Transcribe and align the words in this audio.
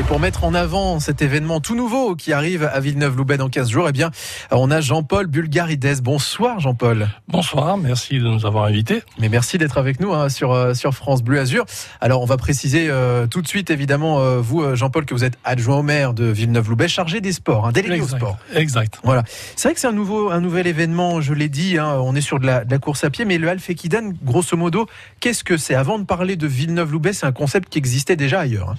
Et 0.00 0.02
pour 0.02 0.18
mettre 0.18 0.44
en 0.44 0.54
avant 0.54 0.98
cet 0.98 1.20
événement 1.20 1.60
tout 1.60 1.74
nouveau 1.74 2.16
qui 2.16 2.32
arrive 2.32 2.64
à 2.64 2.80
Villeneuve-Loubet 2.80 3.36
dans 3.36 3.50
15 3.50 3.68
jours, 3.68 3.86
eh 3.86 3.92
bien, 3.92 4.10
on 4.50 4.70
a 4.70 4.80
Jean-Paul 4.80 5.26
Bulgarides. 5.26 6.00
Bonsoir 6.02 6.58
Jean-Paul. 6.58 7.08
Bonsoir, 7.28 7.76
merci 7.76 8.18
de 8.18 8.24
nous 8.24 8.46
avoir 8.46 8.64
invités. 8.64 9.02
Mais 9.18 9.28
merci 9.28 9.58
d'être 9.58 9.76
avec 9.76 10.00
nous 10.00 10.14
hein, 10.14 10.30
sur, 10.30 10.52
euh, 10.52 10.72
sur 10.72 10.94
France 10.94 11.22
Bleu 11.22 11.38
Azur. 11.38 11.66
Alors 12.00 12.22
on 12.22 12.24
va 12.24 12.38
préciser 12.38 12.86
euh, 12.88 13.26
tout 13.26 13.42
de 13.42 13.46
suite 13.46 13.68
évidemment, 13.68 14.20
euh, 14.20 14.40
vous 14.40 14.74
Jean-Paul, 14.74 15.04
que 15.04 15.12
vous 15.12 15.24
êtes 15.24 15.36
adjoint 15.44 15.76
au 15.76 15.82
maire 15.82 16.14
de 16.14 16.24
Villeneuve-Loubet, 16.24 16.88
chargé 16.88 17.20
des 17.20 17.34
sports, 17.34 17.66
hein, 17.66 17.72
délégué 17.72 17.96
exact, 17.96 18.14
au 18.14 18.16
sport. 18.16 18.38
Exact. 18.54 19.00
Voilà. 19.04 19.22
C'est 19.54 19.68
vrai 19.68 19.74
que 19.74 19.80
c'est 19.80 19.88
un, 19.88 19.92
nouveau, 19.92 20.30
un 20.30 20.40
nouvel 20.40 20.66
événement, 20.66 21.20
je 21.20 21.34
l'ai 21.34 21.50
dit, 21.50 21.76
hein, 21.76 21.98
on 22.00 22.14
est 22.16 22.22
sur 22.22 22.40
de 22.40 22.46
la, 22.46 22.64
de 22.64 22.70
la, 22.70 22.78
course 22.78 23.04
à 23.04 23.10
pied, 23.10 23.26
mais 23.26 23.36
le 23.36 23.50
Half 23.50 23.68
Equidane, 23.68 24.16
grosso 24.22 24.56
modo, 24.56 24.86
qu'est-ce 25.20 25.44
que 25.44 25.58
c'est? 25.58 25.74
Avant 25.74 25.98
de 25.98 26.04
parler 26.04 26.36
de 26.36 26.46
Villeneuve-Loubet, 26.46 27.12
c'est 27.12 27.26
un 27.26 27.32
concept 27.32 27.68
qui 27.68 27.76
existait 27.76 28.16
déjà 28.16 28.40
ailleurs. 28.40 28.76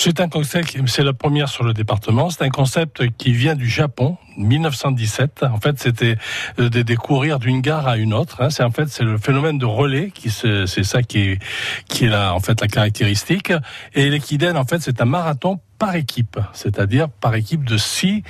C'est 0.00 0.20
un 0.20 0.28
concept, 0.28 0.78
c'est 0.86 1.02
la 1.02 1.12
première 1.12 1.48
sur 1.48 1.64
le 1.64 1.74
département. 1.74 2.30
C'est 2.30 2.44
un 2.44 2.50
concept 2.50 3.10
qui 3.16 3.32
vient 3.32 3.56
du 3.56 3.68
Japon, 3.68 4.16
1917. 4.36 5.42
En 5.42 5.58
fait, 5.58 5.76
c'était 5.80 6.14
de, 6.56 6.68
de, 6.68 6.94
courir 6.94 7.40
d'une 7.40 7.60
gare 7.60 7.88
à 7.88 7.96
une 7.96 8.14
autre. 8.14 8.40
Hein. 8.40 8.48
C'est 8.48 8.62
en 8.62 8.70
fait 8.70 8.86
c'est 8.86 9.02
le 9.02 9.18
phénomène 9.18 9.58
de 9.58 9.66
relais 9.66 10.12
qui 10.12 10.30
c'est 10.30 10.84
ça 10.84 11.02
qui 11.02 11.18
est 11.18 11.38
qui 11.88 12.04
est 12.04 12.08
la 12.08 12.32
en 12.32 12.38
fait 12.38 12.60
la 12.60 12.68
caractéristique. 12.68 13.52
Et 13.92 14.08
l'équidène 14.08 14.56
en 14.56 14.64
fait 14.64 14.80
c'est 14.80 15.00
un 15.00 15.04
marathon 15.04 15.58
par 15.78 15.94
équipe, 15.94 16.38
c'est-à-dire 16.52 17.08
par 17.08 17.34
équipe 17.34 17.64
de 17.64 17.76
six, 17.76 18.22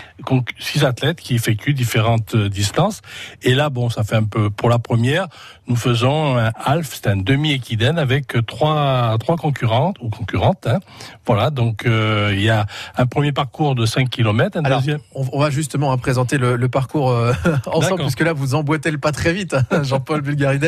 six 0.59 0.85
athlètes 0.85 1.21
qui 1.21 1.35
effectuent 1.35 1.73
différentes 1.73 2.37
distances. 2.37 3.01
Et 3.43 3.55
là, 3.55 3.71
bon, 3.71 3.89
ça 3.89 4.05
fait 4.05 4.17
un 4.17 4.25
peu, 4.25 4.51
pour 4.51 4.69
la 4.69 4.79
première, 4.79 5.29
nous 5.67 5.77
faisons 5.77 6.37
un 6.37 6.53
half, 6.65 6.91
c'est 6.95 7.07
un 7.09 7.17
demi-équidène 7.17 7.99
avec 7.99 8.37
trois, 8.47 9.17
trois 9.19 9.37
concurrentes 9.37 9.97
ou 10.01 10.09
concurrentes. 10.09 10.67
Hein. 10.67 10.79
Voilà, 11.27 11.51
donc 11.51 11.87
euh, 11.87 12.33
il 12.35 12.43
y 12.43 12.51
a 12.51 12.67
un 12.97 13.07
premier 13.07 13.33
parcours 13.33 13.75
de 13.75 13.87
5 13.87 14.09
km, 14.11 14.59
un 14.59 14.65
Alors, 14.65 14.81
deuxième. 14.81 15.01
On 15.15 15.39
va 15.39 15.51
justement 15.51 15.97
présenter 15.99 16.39
le, 16.39 16.57
le 16.57 16.69
parcours 16.69 17.11
euh, 17.11 17.33
ensemble, 17.67 18.03
puisque 18.03 18.21
là, 18.21 18.33
vous 18.33 18.55
emboîtez 18.55 18.91
le 18.91 18.99
pas 18.99 19.13
très 19.13 19.33
vite, 19.33 19.55
hein, 19.55 19.83
Jean-Paul 19.83 20.21
Bulgarides. 20.21 20.59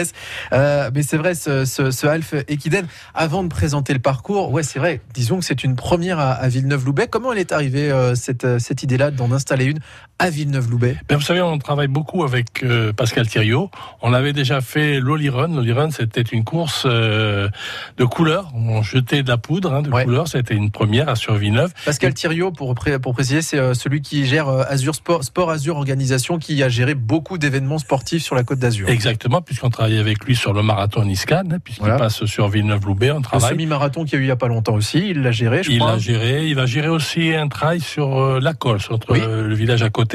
Euh, 0.53 0.91
mais 0.95 1.03
c'est 1.03 1.17
vrai, 1.17 1.35
ce, 1.35 1.65
ce, 1.65 1.91
ce 1.91 2.07
half 2.07 2.35
équidène, 2.49 2.87
avant 3.15 3.43
de 3.43 3.49
présenter 3.49 3.93
le 3.93 3.99
parcours, 4.01 4.51
ouais, 4.53 4.63
c'est 4.63 4.79
vrai, 4.79 5.01
disons 5.15 5.39
que 5.39 5.45
c'est 5.45 5.65
une 5.65 5.77
première 5.77 6.19
à, 6.19 6.33
à 6.33 6.49
Villeneuve 6.49 6.70
Villeneuve-Loubet. 6.71 7.09
Comment 7.09 7.33
elle 7.33 7.39
est 7.39 7.53
arrivée, 7.53 7.91
euh, 7.91 8.15
cette, 8.15 8.59
cette 8.59 8.83
idée-là, 8.83 9.11
d'en 9.11 9.33
installer 9.33 9.65
une 9.65 9.79
à 10.21 10.29
Villeneuve-Loubet 10.29 10.97
ben 11.09 11.17
Vous 11.17 11.23
savez, 11.23 11.41
on 11.41 11.59
travaille 11.59 11.89
beaucoup 11.89 12.25
avec 12.25 12.63
euh, 12.63 12.93
Pascal 12.93 13.27
Thiriot. 13.27 13.71
On 14.03 14.13
avait 14.13 14.35
déjà 14.35 14.61
fait 14.61 15.01
l'Olirun. 15.01 15.49
L'Olirun, 15.49 15.91
c'était 15.91 16.21
une 16.21 16.45
course 16.45 16.85
euh, 16.87 17.49
de 17.97 18.05
couleurs. 18.05 18.53
On 18.55 18.83
jetait 18.83 19.23
de 19.23 19.29
la 19.29 19.39
poudre 19.39 19.73
hein, 19.73 19.83
de 19.83 19.91
ouais. 19.91 20.05
couleurs. 20.05 20.29
C'était 20.29 20.55
une 20.55 20.71
première 20.71 21.09
à 21.09 21.17
sur 21.17 21.35
Villeneuve. 21.37 21.73
Pascal 21.87 22.13
Thiriot, 22.13 22.53
pour, 22.53 22.75
pour 23.03 23.15
préciser, 23.15 23.41
c'est 23.41 23.59
euh, 23.59 23.73
celui 23.73 24.03
qui 24.03 24.27
gère 24.27 24.49
Azur 24.49 24.95
Sport, 24.95 25.25
Sport 25.25 25.51
Azur 25.51 25.77
Organisation, 25.77 26.39
qui 26.39 26.63
a 26.63 26.69
géré 26.69 26.95
beaucoup 26.95 27.39
d'événements 27.39 27.79
sportifs 27.79 28.23
sur 28.23 28.35
la 28.35 28.45
Côte 28.45 28.59
d'Azur. 28.59 28.91
Exactement, 28.91 29.41
puisqu'on 29.41 29.71
travaille 29.71 29.99
avec 29.99 30.23
lui 30.27 30.37
sur 30.37 30.53
le 30.53 30.63
marathon 30.63 31.03
Niscan, 31.03 31.45
hein, 31.51 31.59
puisqu'il 31.65 31.85
voilà. 31.85 31.97
passe 31.97 32.27
sur 32.27 32.49
Villeneuve-Loubet. 32.49 33.13
On 33.13 33.23
travaille. 33.23 33.51
Le 33.51 33.55
semi-marathon 33.55 34.05
qu'il 34.05 34.15
y 34.15 34.17
a 34.17 34.19
eu 34.19 34.25
il 34.25 34.27
n'y 34.27 34.33
a 34.33 34.37
pas 34.37 34.49
longtemps 34.49 34.75
aussi, 34.75 35.09
il 35.09 35.23
l'a 35.23 35.33
géré, 35.33 35.63
je 35.63 35.71
il 35.71 35.79
crois. 35.79 35.93
Il 35.93 35.95
l'a 35.95 35.99
géré. 35.99 36.47
Il 36.47 36.55
va 36.55 36.67
gérer 36.67 36.89
aussi 36.89 37.35
un 37.35 37.49
trail 37.49 37.81
sur 37.81 38.19
euh, 38.21 38.39
la 38.39 38.53
sur 38.79 38.99
oui. 39.09 39.21
euh, 39.23 39.49
le 39.49 39.55
village 39.55 39.83
à 39.83 39.89
côté. 39.89 40.10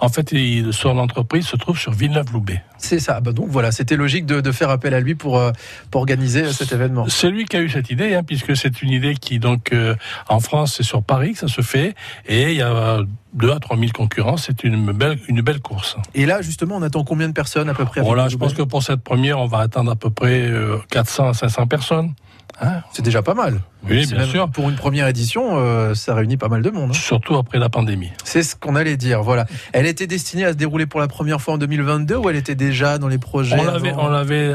En 0.00 0.08
fait, 0.08 0.32
il, 0.32 0.72
son 0.72 0.98
entreprise 0.98 1.46
se 1.46 1.56
trouve 1.56 1.78
sur 1.78 1.92
Villeneuve-Loubet. 1.92 2.62
C'est 2.78 2.98
ça. 2.98 3.20
Bah 3.20 3.32
donc 3.32 3.48
voilà, 3.48 3.72
c'était 3.72 3.96
logique 3.96 4.26
de, 4.26 4.40
de, 4.40 4.52
faire 4.52 4.70
appel 4.70 4.94
à 4.94 5.00
lui 5.00 5.14
pour, 5.14 5.38
euh, 5.38 5.52
pour 5.90 6.00
organiser 6.00 6.52
cet 6.52 6.72
événement. 6.72 7.06
C'est 7.08 7.30
lui 7.30 7.44
qui 7.46 7.56
a 7.56 7.60
eu 7.60 7.70
cette 7.70 7.90
idée, 7.90 8.14
hein, 8.14 8.22
puisque 8.22 8.56
c'est 8.56 8.82
une 8.82 8.90
idée 8.90 9.14
qui, 9.14 9.38
donc, 9.38 9.72
euh, 9.72 9.94
en 10.28 10.40
France, 10.40 10.74
c'est 10.76 10.82
sur 10.82 11.02
Paris 11.02 11.32
que 11.32 11.38
ça 11.38 11.48
se 11.48 11.62
fait, 11.62 11.94
et 12.26 12.52
il 12.52 12.56
y 12.56 12.62
a 12.62 13.00
2 13.34 13.52
à 13.52 13.58
3 13.58 13.78
000 13.78 13.90
concurrents. 13.92 14.36
C'est 14.36 14.64
une 14.64 14.92
belle, 14.92 15.18
une 15.28 15.40
belle 15.40 15.60
course. 15.60 15.96
Et 16.14 16.26
là, 16.26 16.42
justement, 16.42 16.76
on 16.76 16.82
attend 16.82 17.04
combien 17.04 17.28
de 17.28 17.34
personnes 17.34 17.68
à 17.68 17.74
peu 17.74 17.84
près 17.84 18.00
Voilà, 18.00 18.28
je 18.28 18.36
pense 18.36 18.54
que 18.54 18.62
pour 18.62 18.82
cette 18.82 19.02
première, 19.02 19.38
on 19.38 19.46
va 19.46 19.58
attendre 19.58 19.90
à 19.90 19.96
peu 19.96 20.10
près 20.10 20.50
400 20.90 21.30
à 21.30 21.34
500 21.34 21.66
personnes. 21.66 22.14
Hein 22.60 22.80
c'est 22.92 23.02
déjà 23.02 23.22
pas 23.22 23.34
mal. 23.34 23.60
Oui, 23.88 24.06
bien 24.06 24.26
sûr. 24.26 24.48
Pour 24.50 24.68
une 24.68 24.76
première 24.76 25.06
édition, 25.08 25.58
euh, 25.58 25.94
ça 25.94 26.14
réunit 26.14 26.36
pas 26.36 26.48
mal 26.48 26.62
de 26.62 26.70
monde. 26.70 26.90
Hein. 26.90 26.94
Surtout 26.94 27.36
après 27.36 27.58
la 27.58 27.68
pandémie. 27.68 28.10
C'est 28.24 28.42
ce 28.42 28.56
qu'on 28.56 28.74
allait 28.76 28.96
dire. 28.96 29.22
Voilà. 29.22 29.46
Elle 29.72 29.86
était 29.86 30.06
destinée 30.06 30.44
à 30.44 30.52
se 30.52 30.56
dérouler 30.56 30.86
pour 30.86 31.00
la 31.00 31.08
première 31.08 31.40
fois 31.40 31.54
en 31.54 31.58
2022 31.58 32.16
ou 32.16 32.30
elle 32.30 32.36
était 32.36 32.54
déjà 32.54 32.98
dans 32.98 33.08
les 33.08 33.18
projets 33.18 33.56
On 33.58 33.64
l'avait, 33.64 33.92
l'avait 33.92 34.54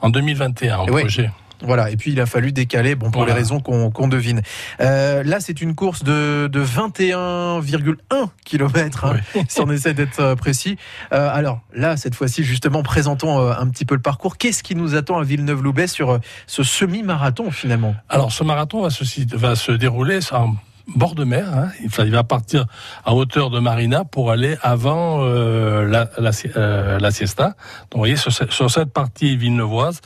en 0.00 0.10
2021 0.10 0.78
en 0.78 0.86
projet. 0.86 1.30
Voilà, 1.62 1.90
et 1.90 1.96
puis 1.96 2.12
il 2.12 2.20
a 2.20 2.26
fallu 2.26 2.52
décaler, 2.52 2.94
bon, 2.94 3.10
pour 3.10 3.22
voilà. 3.22 3.34
les 3.34 3.40
raisons 3.40 3.60
qu'on 3.60 3.90
qu 3.90 4.08
devine. 4.08 4.42
Euh, 4.80 5.22
là, 5.22 5.40
c'est 5.40 5.60
une 5.60 5.74
course 5.74 6.02
de, 6.02 6.48
de 6.48 6.64
21,1 6.64 8.28
km, 8.44 9.04
hein, 9.04 9.16
oui. 9.34 9.42
si 9.48 9.60
on 9.60 9.70
essaie 9.70 9.94
d'être 9.94 10.34
précis. 10.34 10.76
Euh, 11.12 11.28
alors 11.32 11.60
là, 11.74 11.96
cette 11.96 12.14
fois-ci, 12.14 12.44
justement, 12.44 12.82
présentons 12.82 13.40
euh, 13.40 13.52
un 13.56 13.68
petit 13.68 13.84
peu 13.84 13.94
le 13.94 14.00
parcours. 14.00 14.36
Qu'est-ce 14.36 14.62
qui 14.62 14.74
nous 14.74 14.94
attend 14.94 15.18
à 15.18 15.24
Villeneuve-Loubet 15.24 15.86
sur 15.86 16.10
euh, 16.10 16.18
ce 16.46 16.62
semi-marathon, 16.62 17.50
finalement? 17.50 17.94
Alors, 18.08 18.32
ce 18.32 18.44
marathon 18.44 18.82
va 18.82 18.90
se, 18.90 19.36
va 19.36 19.54
se 19.54 19.72
dérouler 19.72 20.20
en 20.32 20.54
bord 20.88 21.14
de 21.14 21.24
mer. 21.24 21.46
Hein. 21.52 21.70
Il 21.80 22.10
va 22.10 22.24
partir 22.24 22.66
à 23.04 23.14
hauteur 23.14 23.50
de 23.50 23.58
Marina 23.60 24.04
pour 24.04 24.30
aller 24.30 24.56
avant 24.62 25.22
euh, 25.22 25.86
la, 25.86 26.10
la, 26.18 26.30
euh, 26.56 26.98
la, 26.98 27.10
siesta. 27.10 27.44
Donc, 27.44 27.54
vous 27.94 27.98
voyez, 27.98 28.16
sur, 28.16 28.70
cette 28.70 28.92
partie 28.92 29.36
villeneuvoise. 29.36 30.00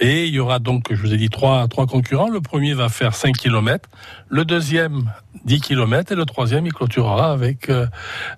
Et 0.00 0.26
il 0.26 0.34
y 0.34 0.40
aura 0.40 0.58
donc, 0.58 0.86
je 0.90 1.00
vous 1.00 1.12
ai 1.12 1.16
dit, 1.16 1.30
trois, 1.30 1.66
trois 1.68 1.86
concurrents. 1.86 2.28
Le 2.28 2.40
premier 2.40 2.74
va 2.74 2.88
faire 2.88 3.14
5 3.14 3.36
km. 3.36 3.88
Le 4.28 4.44
deuxième, 4.44 5.10
10 5.44 5.60
km. 5.60 6.12
Et 6.12 6.14
le 6.14 6.24
troisième, 6.24 6.66
il 6.66 6.72
clôturera 6.72 7.32
avec 7.32 7.68
euh, 7.68 7.86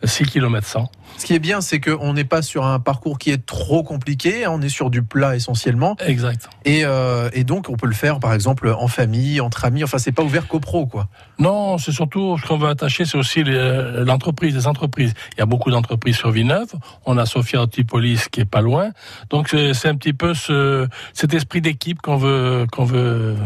6 0.04 0.24
km 0.26 0.66
100. 0.66 0.90
Ce 1.18 1.24
qui 1.24 1.34
est 1.34 1.38
bien, 1.38 1.60
c'est 1.60 1.80
qu'on 1.80 2.12
n'est 2.12 2.24
pas 2.24 2.42
sur 2.42 2.66
un 2.66 2.78
parcours 2.78 3.18
qui 3.18 3.30
est 3.30 3.44
trop 3.44 3.82
compliqué. 3.82 4.46
On 4.46 4.60
est 4.60 4.68
sur 4.68 4.90
du 4.90 5.02
plat 5.02 5.36
essentiellement. 5.36 5.96
Exact. 6.04 6.48
Et, 6.64 6.84
euh, 6.84 7.30
et 7.32 7.44
donc, 7.44 7.68
on 7.70 7.76
peut 7.76 7.86
le 7.86 7.94
faire, 7.94 8.18
par 8.18 8.34
exemple, 8.34 8.74
en 8.76 8.88
famille, 8.88 9.40
entre 9.40 9.64
amis. 9.64 9.84
Enfin, 9.84 9.98
c'est 9.98 10.12
pas 10.12 10.22
ouvert 10.22 10.46
qu'aux 10.46 10.60
pros, 10.60 10.86
quoi. 10.86 11.08
Non, 11.38 11.78
c'est 11.78 11.92
surtout 11.92 12.36
ce 12.38 12.46
qu'on 12.46 12.58
veut 12.58 12.68
attacher, 12.68 13.04
c'est 13.04 13.18
aussi 13.18 13.44
l'entreprise, 13.44 14.52
les, 14.54 14.60
les 14.60 14.66
entreprises. 14.66 15.14
Il 15.36 15.38
y 15.38 15.42
a 15.42 15.46
beaucoup 15.46 15.70
d'entreprises 15.70 16.16
sur 16.16 16.30
Villeneuve. 16.30 16.72
On 17.06 17.16
a 17.18 17.24
Sophia 17.24 17.62
Antipolis 17.62 18.28
qui 18.30 18.40
est 18.40 18.44
pas 18.44 18.60
loin. 18.60 18.90
Donc, 19.30 19.48
c'est 19.48 19.88
un 19.88 19.96
petit 19.96 20.12
peu 20.12 20.34
ce, 20.34 20.86
cet 21.12 21.34
esprit 21.34 21.60
d'équipe 21.60 22.02
qu'on 22.02 22.16
veut, 22.16 22.66
qu'on 22.70 22.84
veut 22.84 23.36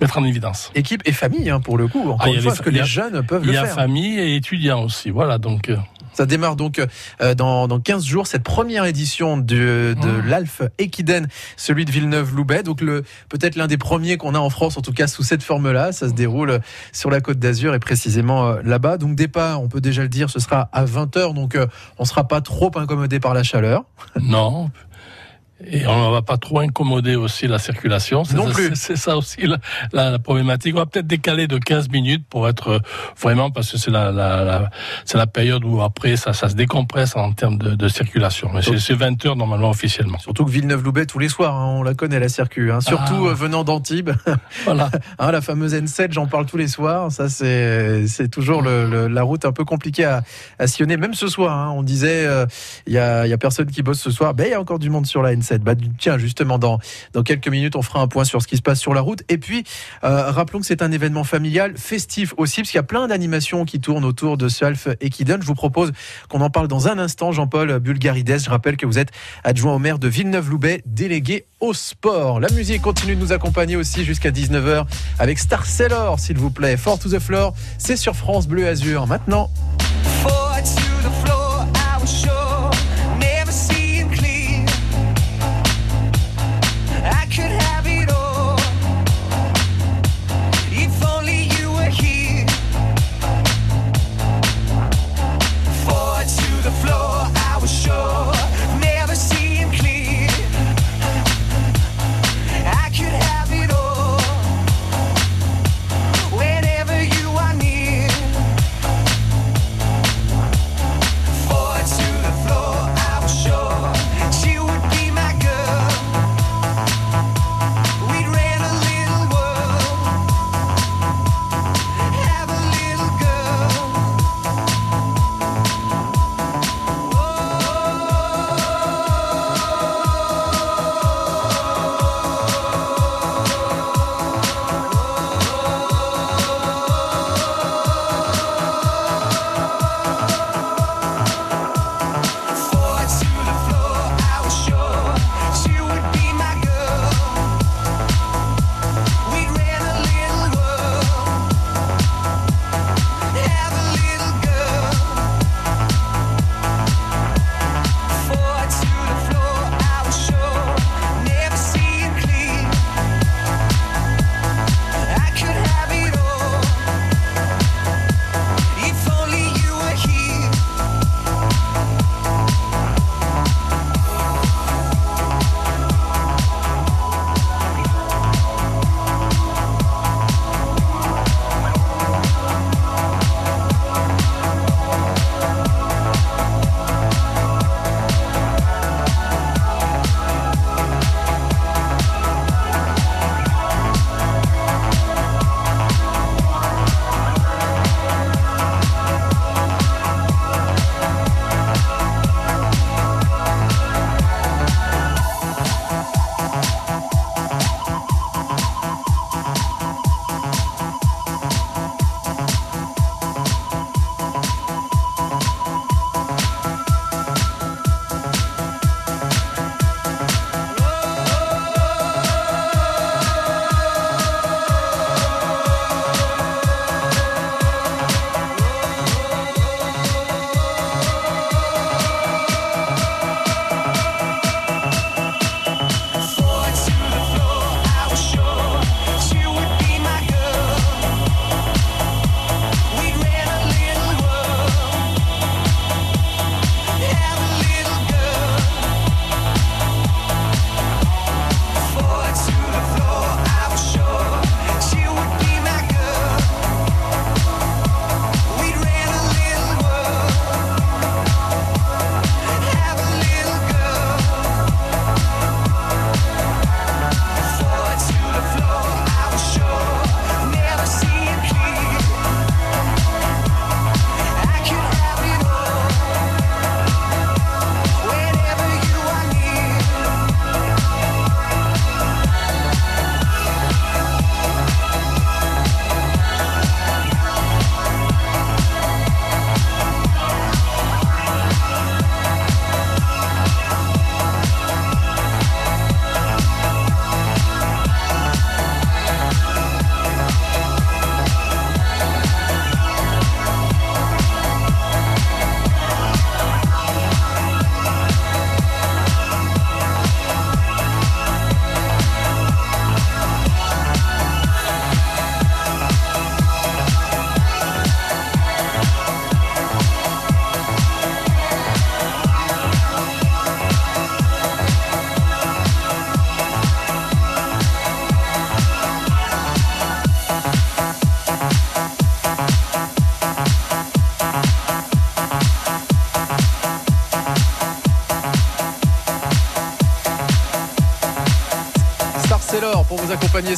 mettre 0.00 0.18
en 0.18 0.24
évidence. 0.24 0.70
Équipe 0.74 1.02
et 1.04 1.12
famille, 1.12 1.50
hein, 1.50 1.60
pour 1.60 1.78
le 1.78 1.88
coup. 1.88 2.10
Encore 2.10 2.20
ah, 2.20 2.28
une 2.28 2.40
fois, 2.40 2.52
parce 2.52 2.62
que 2.62 2.70
les 2.70 2.84
jeunes 2.84 3.22
peuvent 3.22 3.44
le 3.44 3.52
faire. 3.52 3.64
Il 3.64 3.66
y 3.66 3.70
a 3.70 3.74
famille 3.74 4.18
et 4.18 4.36
étudiants 4.36 4.84
aussi. 4.84 5.10
Voilà, 5.10 5.38
donc. 5.38 5.70
Ça 6.18 6.26
démarre 6.26 6.56
donc 6.56 6.84
euh, 7.20 7.34
dans, 7.36 7.68
dans 7.68 7.78
15 7.78 8.04
jours, 8.04 8.26
cette 8.26 8.42
première 8.42 8.84
édition 8.86 9.36
de, 9.36 9.94
de 10.02 10.08
mmh. 10.08 10.26
l'Alf 10.26 10.62
Equiden, 10.78 11.28
celui 11.56 11.84
de 11.84 11.92
Villeneuve-Loubet. 11.92 12.64
Donc 12.64 12.80
le 12.80 13.04
peut-être 13.28 13.54
l'un 13.54 13.68
des 13.68 13.76
premiers 13.76 14.16
qu'on 14.16 14.34
a 14.34 14.40
en 14.40 14.50
France, 14.50 14.76
en 14.76 14.80
tout 14.80 14.92
cas 14.92 15.06
sous 15.06 15.22
cette 15.22 15.44
forme-là. 15.44 15.92
Ça 15.92 16.08
se 16.08 16.14
déroule 16.14 16.58
sur 16.92 17.10
la 17.10 17.20
côte 17.20 17.38
d'Azur 17.38 17.72
et 17.72 17.78
précisément 17.78 18.48
euh, 18.48 18.60
là-bas. 18.64 18.98
Donc 18.98 19.14
départ, 19.14 19.62
on 19.62 19.68
peut 19.68 19.80
déjà 19.80 20.02
le 20.02 20.08
dire, 20.08 20.28
ce 20.28 20.40
sera 20.40 20.68
à 20.72 20.84
20h. 20.84 21.34
Donc 21.34 21.54
euh, 21.54 21.68
on 21.98 22.02
ne 22.02 22.08
sera 22.08 22.26
pas 22.26 22.40
trop 22.40 22.72
incommodé 22.74 23.20
par 23.20 23.32
la 23.32 23.44
chaleur. 23.44 23.84
Non, 24.20 24.72
et 25.66 25.86
on 25.86 26.08
ne 26.08 26.12
va 26.12 26.22
pas 26.22 26.36
trop 26.36 26.60
incommoder 26.60 27.16
aussi 27.16 27.48
la 27.48 27.58
circulation. 27.58 28.22
Non 28.34 28.50
plus. 28.50 28.70
C'est 28.74 28.96
ça 28.96 29.16
aussi 29.16 29.46
la, 29.46 29.58
la, 29.92 30.10
la, 30.10 30.18
problématique. 30.18 30.74
On 30.76 30.78
va 30.78 30.86
peut-être 30.86 31.06
décaler 31.06 31.48
de 31.48 31.58
15 31.58 31.88
minutes 31.88 32.24
pour 32.28 32.48
être 32.48 32.80
vraiment, 33.20 33.50
parce 33.50 33.72
que 33.72 33.78
c'est 33.78 33.90
la, 33.90 34.12
la, 34.12 34.70
c'est 35.04 35.18
la 35.18 35.26
période 35.26 35.64
où 35.64 35.82
après 35.82 36.16
ça, 36.16 36.32
ça 36.32 36.48
se 36.48 36.54
décompresse 36.54 37.16
en 37.16 37.32
termes 37.32 37.58
de, 37.58 37.74
de 37.74 37.88
circulation. 37.88 38.50
Mais 38.54 38.60
c'est 38.62 38.94
20 38.94 39.26
heures 39.26 39.36
normalement 39.36 39.70
officiellement. 39.70 40.18
Surtout 40.18 40.44
que 40.44 40.50
Villeneuve-Loubet 40.50 41.06
tous 41.06 41.18
les 41.18 41.28
soirs, 41.28 41.56
hein, 41.56 41.74
on 41.78 41.82
la 41.82 41.94
connaît 41.94 42.20
la 42.20 42.28
circuit. 42.28 42.70
Hein. 42.70 42.80
Surtout 42.80 43.26
ah. 43.26 43.30
euh, 43.30 43.34
venant 43.34 43.64
d'Antibes. 43.64 44.10
Voilà. 44.64 44.90
hein, 45.18 45.30
la 45.30 45.40
fameuse 45.40 45.74
N7, 45.74 46.12
j'en 46.12 46.26
parle 46.26 46.46
tous 46.46 46.56
les 46.56 46.68
soirs. 46.68 47.10
Ça 47.12 47.28
c'est 47.28 48.06
c'est 48.06 48.28
toujours 48.28 48.60
le, 48.62 48.88
le, 48.88 49.08
la 49.08 49.22
route 49.22 49.44
un 49.44 49.52
peu 49.52 49.64
compliquée 49.64 50.04
à, 50.04 50.22
à 50.58 50.66
sillonner. 50.66 50.96
Même 50.96 51.14
ce 51.14 51.28
soir, 51.28 51.74
on 51.74 51.82
disait 51.82 52.22
il 52.22 52.26
euh, 52.26 52.46
y, 52.86 52.98
a, 52.98 53.26
y 53.26 53.32
a 53.32 53.38
personne 53.38 53.70
qui 53.70 53.82
bosse 53.82 54.00
ce 54.00 54.10
soir. 54.10 54.34
Ben 54.34 54.46
il 54.46 54.50
y 54.50 54.54
a 54.54 54.60
encore 54.60 54.78
du 54.78 54.90
monde 54.90 55.06
sur 55.06 55.22
la 55.22 55.34
N7. 55.34 55.47
Tiens, 55.98 56.18
justement, 56.18 56.58
dans, 56.58 56.78
dans 57.12 57.22
quelques 57.22 57.48
minutes, 57.48 57.76
on 57.76 57.82
fera 57.82 58.00
un 58.00 58.08
point 58.08 58.24
sur 58.24 58.42
ce 58.42 58.46
qui 58.46 58.56
se 58.56 58.62
passe 58.62 58.80
sur 58.80 58.94
la 58.94 59.00
route. 59.00 59.22
Et 59.28 59.38
puis, 59.38 59.64
euh, 60.04 60.30
rappelons 60.30 60.60
que 60.60 60.66
c'est 60.66 60.82
un 60.82 60.92
événement 60.92 61.24
familial, 61.24 61.74
festif 61.76 62.34
aussi, 62.36 62.60
parce 62.60 62.70
qu'il 62.70 62.78
y 62.78 62.80
a 62.80 62.84
plein 62.84 63.08
d'animations 63.08 63.64
qui 63.64 63.80
tournent 63.80 64.04
autour 64.04 64.36
de 64.36 64.48
ce 64.48 64.64
Alf 64.64 64.88
Equidon. 65.00 65.38
Je 65.40 65.46
vous 65.46 65.54
propose 65.54 65.92
qu'on 66.28 66.40
en 66.40 66.50
parle 66.50 66.68
dans 66.68 66.88
un 66.88 66.98
instant. 66.98 67.32
Jean-Paul 67.32 67.78
Bulgarides, 67.78 68.38
je 68.38 68.50
rappelle 68.50 68.76
que 68.76 68.86
vous 68.86 68.98
êtes 68.98 69.10
adjoint 69.44 69.74
au 69.74 69.78
maire 69.78 69.98
de 69.98 70.08
Villeneuve-Loubet, 70.08 70.82
délégué 70.86 71.46
au 71.60 71.74
sport. 71.74 72.40
La 72.40 72.50
musique 72.50 72.82
continue 72.82 73.16
de 73.16 73.20
nous 73.20 73.32
accompagner 73.32 73.76
aussi 73.76 74.04
jusqu'à 74.04 74.30
19h 74.30 74.86
avec 75.18 75.38
Star 75.38 75.66
Sailor, 75.66 76.18
s'il 76.18 76.38
vous 76.38 76.50
plaît. 76.50 76.76
Fort 76.76 76.98
to 76.98 77.08
the 77.08 77.18
floor, 77.18 77.54
c'est 77.78 77.96
sur 77.96 78.14
France 78.14 78.46
Bleu 78.46 78.66
Azur. 78.66 79.06
Maintenant. 79.06 79.50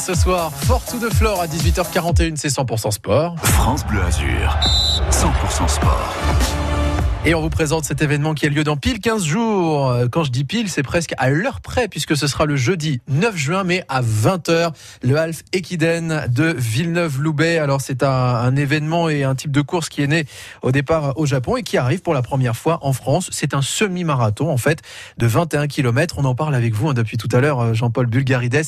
Ce 0.01 0.15
soir. 0.15 0.51
Fort 0.51 0.83
to 0.85 0.97
de 0.97 1.09
Flore 1.13 1.41
à 1.41 1.47
18h41, 1.47 2.35
c'est 2.35 2.47
100% 2.47 2.91
sport. 2.91 3.35
France 3.43 3.85
Bleu 3.85 4.01
Azur, 4.03 4.57
100% 5.11 5.67
sport. 5.67 6.60
Et 7.23 7.35
on 7.35 7.41
vous 7.41 7.51
présente 7.51 7.85
cet 7.85 8.01
événement 8.01 8.33
qui 8.33 8.47
a 8.47 8.49
lieu 8.49 8.63
dans 8.63 8.77
pile 8.77 8.99
15 8.99 9.23
jours. 9.23 9.95
Quand 10.11 10.23
je 10.23 10.31
dis 10.31 10.43
pile, 10.43 10.69
c'est 10.69 10.81
presque 10.81 11.13
à 11.19 11.29
l'heure 11.29 11.61
près 11.61 11.87
puisque 11.87 12.17
ce 12.17 12.25
sera 12.25 12.47
le 12.47 12.55
jeudi 12.55 12.99
9 13.09 13.37
juin, 13.37 13.63
mais 13.63 13.83
à 13.89 14.01
20h, 14.01 14.73
le 15.03 15.15
Half 15.15 15.43
Ekiden 15.53 16.25
de 16.29 16.55
Villeneuve-Loubet. 16.57 17.59
Alors 17.59 17.79
c'est 17.79 18.01
un, 18.01 18.55
événement 18.55 19.07
et 19.07 19.23
un 19.23 19.35
type 19.35 19.51
de 19.51 19.61
course 19.61 19.87
qui 19.87 20.01
est 20.01 20.07
né 20.07 20.25
au 20.63 20.71
départ 20.71 21.13
au 21.15 21.27
Japon 21.27 21.57
et 21.57 21.63
qui 21.63 21.77
arrive 21.77 22.01
pour 22.01 22.15
la 22.15 22.23
première 22.23 22.55
fois 22.55 22.79
en 22.81 22.91
France. 22.91 23.29
C'est 23.31 23.53
un 23.53 23.61
semi-marathon 23.61 24.49
en 24.49 24.57
fait 24.57 24.81
de 25.19 25.27
21 25.27 25.67
km. 25.67 26.15
On 26.17 26.25
en 26.25 26.33
parle 26.33 26.55
avec 26.55 26.73
vous 26.73 26.89
hein, 26.89 26.95
depuis 26.95 27.17
tout 27.17 27.29
à 27.33 27.39
l'heure, 27.39 27.75
Jean-Paul 27.75 28.07
Bulgarides. 28.07 28.63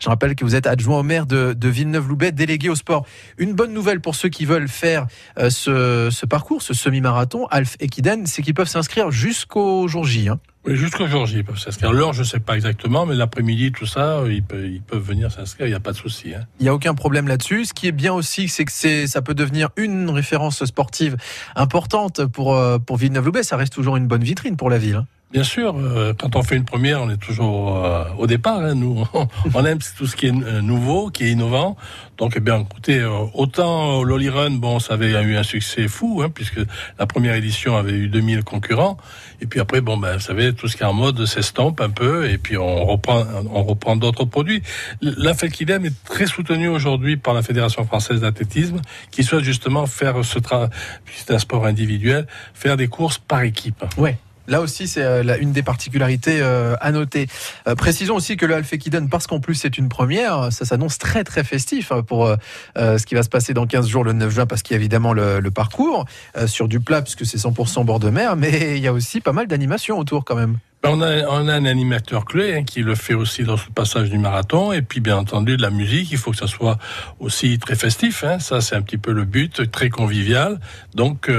Je 0.00 0.08
rappelle 0.08 0.34
que 0.34 0.46
vous 0.46 0.54
êtes 0.54 0.66
adjoint 0.66 1.00
au 1.00 1.02
maire 1.02 1.26
de, 1.26 1.54
Villeneuve-Loubet, 1.62 2.32
délégué 2.32 2.70
au 2.70 2.74
sport. 2.74 3.04
Une 3.36 3.52
bonne 3.52 3.74
nouvelle 3.74 4.00
pour 4.00 4.14
ceux 4.14 4.30
qui 4.30 4.46
veulent 4.46 4.68
faire 4.68 5.06
euh, 5.38 5.50
ce, 5.50 6.24
parcours, 6.24 6.62
ce 6.62 6.72
semi-marathon, 6.72 7.46
Half 7.50 7.76
C'est 8.26 8.42
qu'ils 8.42 8.54
peuvent 8.54 8.68
s'inscrire 8.68 9.10
jusqu'au 9.10 9.88
jour 9.88 10.04
J. 10.04 10.28
Hein. 10.28 10.38
Oui, 10.64 10.76
jusqu'au 10.76 11.06
jour 11.08 11.26
J, 11.26 11.38
ils 11.38 11.44
peuvent 11.44 11.58
s'inscrire. 11.58 11.92
L'heure, 11.92 12.12
je 12.12 12.20
ne 12.20 12.26
sais 12.26 12.38
pas 12.38 12.54
exactement, 12.54 13.06
mais 13.06 13.16
l'après-midi, 13.16 13.72
tout 13.72 13.86
ça, 13.86 14.22
ils 14.28 14.42
peuvent, 14.42 14.66
ils 14.66 14.82
peuvent 14.82 15.02
venir 15.02 15.32
s'inscrire, 15.32 15.66
il 15.66 15.70
n'y 15.70 15.76
a 15.76 15.80
pas 15.80 15.92
de 15.92 15.96
souci. 15.96 16.34
Hein. 16.34 16.42
Il 16.60 16.64
n'y 16.64 16.68
a 16.68 16.74
aucun 16.74 16.94
problème 16.94 17.26
là-dessus. 17.26 17.64
Ce 17.64 17.74
qui 17.74 17.88
est 17.88 17.92
bien 17.92 18.12
aussi, 18.12 18.48
c'est 18.48 18.64
que 18.64 18.72
c'est, 18.72 19.06
ça 19.08 19.20
peut 19.20 19.34
devenir 19.34 19.70
une 19.76 20.10
référence 20.10 20.64
sportive 20.64 21.16
importante 21.56 22.24
pour, 22.26 22.54
euh, 22.54 22.78
pour 22.78 22.98
Villeneuve-Loubet. 22.98 23.42
Ça 23.42 23.56
reste 23.56 23.72
toujours 23.72 23.96
une 23.96 24.06
bonne 24.06 24.22
vitrine 24.22 24.56
pour 24.56 24.70
la 24.70 24.78
ville. 24.78 24.96
Hein. 24.96 25.06
Bien 25.30 25.44
sûr, 25.44 25.76
euh, 25.76 26.14
quand 26.18 26.36
on 26.36 26.42
fait 26.42 26.56
une 26.56 26.64
première, 26.64 27.02
on 27.02 27.10
est 27.10 27.18
toujours 27.18 27.84
euh, 27.84 28.04
au 28.16 28.26
départ. 28.26 28.60
Hein, 28.60 28.74
nous, 28.74 29.04
on 29.54 29.64
aime 29.66 29.78
tout 29.98 30.06
ce 30.06 30.16
qui 30.16 30.26
est 30.26 30.32
euh, 30.32 30.62
nouveau, 30.62 31.10
qui 31.10 31.24
est 31.24 31.30
innovant. 31.30 31.76
Donc, 32.16 32.32
eh 32.34 32.40
bien, 32.40 32.60
écoutez, 32.60 33.04
autant 33.34 34.02
Lolly 34.02 34.30
Run, 34.30 34.52
bon, 34.52 34.80
ça 34.80 34.94
avait 34.94 35.10
eu 35.22 35.36
un 35.36 35.42
succès 35.42 35.86
fou, 35.86 36.22
hein, 36.24 36.30
puisque 36.34 36.60
la 36.98 37.06
première 37.06 37.34
édition 37.34 37.76
avait 37.76 37.92
eu 37.92 38.08
2000 38.08 38.42
concurrents. 38.42 38.96
Et 39.42 39.46
puis 39.46 39.60
après, 39.60 39.82
bon, 39.82 39.98
ben, 39.98 40.14
vous 40.14 40.22
savez, 40.22 40.54
tout 40.54 40.66
ce 40.66 40.78
qui 40.78 40.82
est 40.82 40.86
en 40.86 40.94
mode 40.94 41.26
s'estompe 41.26 41.82
un 41.82 41.90
peu, 41.90 42.28
et 42.28 42.38
puis 42.38 42.56
on 42.56 42.86
reprend, 42.86 43.22
on 43.52 43.62
reprend 43.62 43.96
d'autres 43.96 44.24
produits. 44.24 44.62
La 45.02 45.34
Felkidem 45.34 45.84
est 45.84 46.04
très 46.04 46.26
soutenue 46.26 46.68
aujourd'hui 46.68 47.18
par 47.18 47.34
la 47.34 47.42
Fédération 47.42 47.84
française 47.84 48.22
d'athlétisme, 48.22 48.80
qui 49.10 49.22
souhaite 49.22 49.44
justement 49.44 49.86
faire 49.86 50.24
ce 50.24 50.38
travail, 50.38 50.70
c'est 51.14 51.32
un 51.32 51.38
sport 51.38 51.66
individuel, 51.66 52.26
faire 52.54 52.78
des 52.78 52.88
courses 52.88 53.18
par 53.18 53.42
équipe. 53.42 53.84
Ouais. 53.98 54.16
Là 54.48 54.62
aussi, 54.62 54.88
c'est 54.88 55.02
euh, 55.02 55.36
une 55.40 55.52
des 55.52 55.62
particularités 55.62 56.38
euh, 56.40 56.74
à 56.80 56.90
noter. 56.90 57.26
Euh, 57.68 57.74
précisons 57.74 58.16
aussi 58.16 58.38
que 58.38 58.46
le 58.46 58.54
Alfekiden, 58.54 59.10
parce 59.10 59.26
qu'en 59.26 59.40
plus 59.40 59.54
c'est 59.54 59.76
une 59.76 59.90
première, 59.90 60.50
ça 60.50 60.64
s'annonce 60.64 60.96
très 60.96 61.22
très 61.22 61.44
festif 61.44 61.92
hein, 61.92 62.02
pour 62.02 62.34
ce 62.76 63.04
qui 63.04 63.14
va 63.14 63.22
se 63.22 63.28
passer 63.28 63.52
dans 63.52 63.66
15 63.66 63.86
jours 63.86 64.04
le 64.04 64.12
9 64.12 64.30
juin, 64.30 64.46
parce 64.46 64.62
qu'il 64.62 64.74
y 64.74 64.76
a 64.76 64.80
évidemment 64.80 65.12
le, 65.12 65.50
parcours 65.50 66.06
sur 66.46 66.68
du 66.68 66.80
plat, 66.80 67.02
puisque 67.02 67.26
c'est 67.26 67.38
100% 67.38 67.84
bord 67.84 68.00
de 68.00 68.10
mer, 68.10 68.36
mais 68.36 68.76
il 68.76 68.82
y 68.82 68.86
a 68.86 68.92
aussi 68.92 69.20
pas 69.20 69.32
mal 69.32 69.46
d'animations 69.46 69.98
autour 69.98 70.24
quand 70.24 70.36
même. 70.36 70.58
Ben, 70.82 70.90
on 70.90 71.00
a, 71.48 71.54
un 71.54 71.64
animateur 71.64 72.24
clé 72.24 72.54
hein, 72.54 72.64
qui 72.64 72.82
le 72.82 72.94
fait 72.94 73.14
aussi 73.14 73.42
dans 73.42 73.56
ce 73.56 73.68
passage 73.70 74.10
du 74.10 74.18
marathon, 74.18 74.72
et 74.72 74.82
puis 74.82 75.00
bien 75.00 75.16
entendu 75.16 75.56
de 75.56 75.62
la 75.62 75.70
musique, 75.70 76.10
il 76.12 76.18
faut 76.18 76.30
que 76.30 76.36
ça 76.36 76.46
soit 76.46 76.78
aussi 77.18 77.58
très 77.58 77.74
festif, 77.74 78.24
hein, 78.24 78.38
ça 78.38 78.60
c'est 78.60 78.76
un 78.76 78.82
petit 78.82 78.98
peu 78.98 79.12
le 79.12 79.24
but, 79.24 79.70
très 79.70 79.90
convivial, 79.90 80.60
donc... 80.94 81.30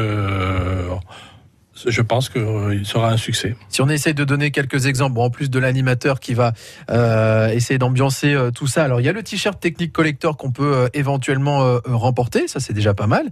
je 1.86 2.02
pense 2.02 2.30
qu'il 2.30 2.42
euh, 2.42 2.84
sera 2.84 3.12
un 3.12 3.18
succès. 3.18 3.56
Si 3.70 3.82
on 3.82 3.90
essaye 3.90 4.14
de 4.14 4.24
donner 4.24 4.52
quelques 4.52 4.86
exemples, 4.86 5.16
bon, 5.16 5.24
en 5.24 5.30
plus 5.30 5.50
de 5.50 5.60
l'animateur 5.60 6.20
qui 6.20 6.34
va 6.34 6.54
euh, 6.90 7.50
essayer 7.50 7.78
d'ambiancer 7.78 8.34
euh, 8.34 8.52
tout 8.52 8.68
ça, 8.68 8.84
alors 8.84 9.00
il 9.00 9.06
y 9.06 9.10
a 9.10 9.14
le 9.14 9.24
t-shirt 9.24 9.60
technique 9.60 9.94
collector 9.94 10.38
qu'on 10.38 10.52
peut 10.52 10.90
éventuellement 10.94 11.80
remporter, 11.86 12.48
ça 12.48 12.60
c'est 12.60 12.74
déjà 12.74 12.94
pas 12.94 13.08
mal. 13.08 13.26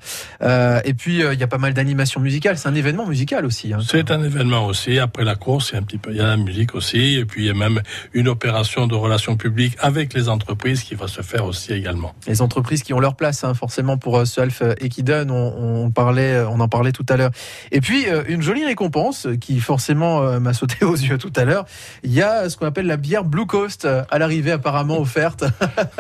et 0.86 0.94
puis 0.94 1.20
il 1.20 1.40
y 1.40 1.44
a 1.44 1.48
pas 1.48 1.58
mal 1.58 1.74
d'animations 1.74 2.22
musicales, 2.22 2.58
c'est 2.58 2.68
un 2.68 2.76
événement 2.76 3.06
musical 3.06 3.46
aussi. 3.46 3.74
Hein. 3.74 3.80
C'est 3.86 4.12
un 4.12 4.24
événement 4.24 4.66
aussi. 4.66 5.00
Après 5.00 5.24
la 5.24 5.36
course, 5.36 5.70
il 5.70 5.74
y 5.74 5.76
a 5.78 5.80
un 5.80 5.84
petit 5.84 5.98
peu, 5.98 6.12
il 6.12 6.18
y 6.18 6.22
a 6.22 6.28
la 6.28 6.38
musique 6.38 6.76
aussi, 6.76 7.16
et 7.16 7.26
puis 7.26 7.44
il 7.44 7.48
y 7.48 7.50
a 7.50 7.54
même 7.54 7.82
une 8.14 8.28
opération 8.28 8.88
de 8.88 8.96
relations 8.96 9.38
publiques 9.38 9.76
avec 9.80 10.14
les 10.14 10.30
entreprises 10.30 10.84
qui 10.84 10.96
va 10.96 11.08
se 11.08 11.22
faire 11.22 11.46
aussi 11.46 11.74
également. 11.74 12.14
Les 12.28 12.42
entreprises 12.42 12.84
qui 12.84 12.94
ont 12.94 13.00
leur 13.00 13.16
place, 13.16 13.44
hein, 13.44 13.54
forcément 13.54 13.98
pour 13.98 14.26
ce 14.26 14.42
Half 14.42 14.62
Equidon, 14.80 15.28
on, 15.30 15.86
on, 15.86 15.92
parlait, 15.92 16.42
on 16.42 16.60
en 16.60 16.68
parlait 16.68 16.92
tout 16.92 17.06
à 17.10 17.18
l'heure. 17.18 17.32
Et 17.72 17.82
puis 17.82 18.06
une 18.28 18.37
une 18.38 18.44
jolie 18.44 18.64
récompense 18.64 19.28
qui 19.42 19.60
forcément 19.60 20.22
euh, 20.22 20.40
m'a 20.40 20.54
sauté 20.54 20.86
aux 20.86 20.96
yeux 20.96 21.18
tout 21.18 21.34
à 21.36 21.44
l'heure. 21.44 21.66
Il 22.04 22.14
y 22.14 22.22
a 22.22 22.50
ce 22.50 22.56
qu'on 22.56 22.68
appelle 22.68 22.86
la 22.86 22.98
bière 22.98 23.24
Blue 23.24 23.48
Coast 23.48 23.86
euh, 23.86 24.04
à 24.12 24.20
l'arrivée 24.20 24.52
apparemment 24.52 25.00
offerte. 25.00 25.44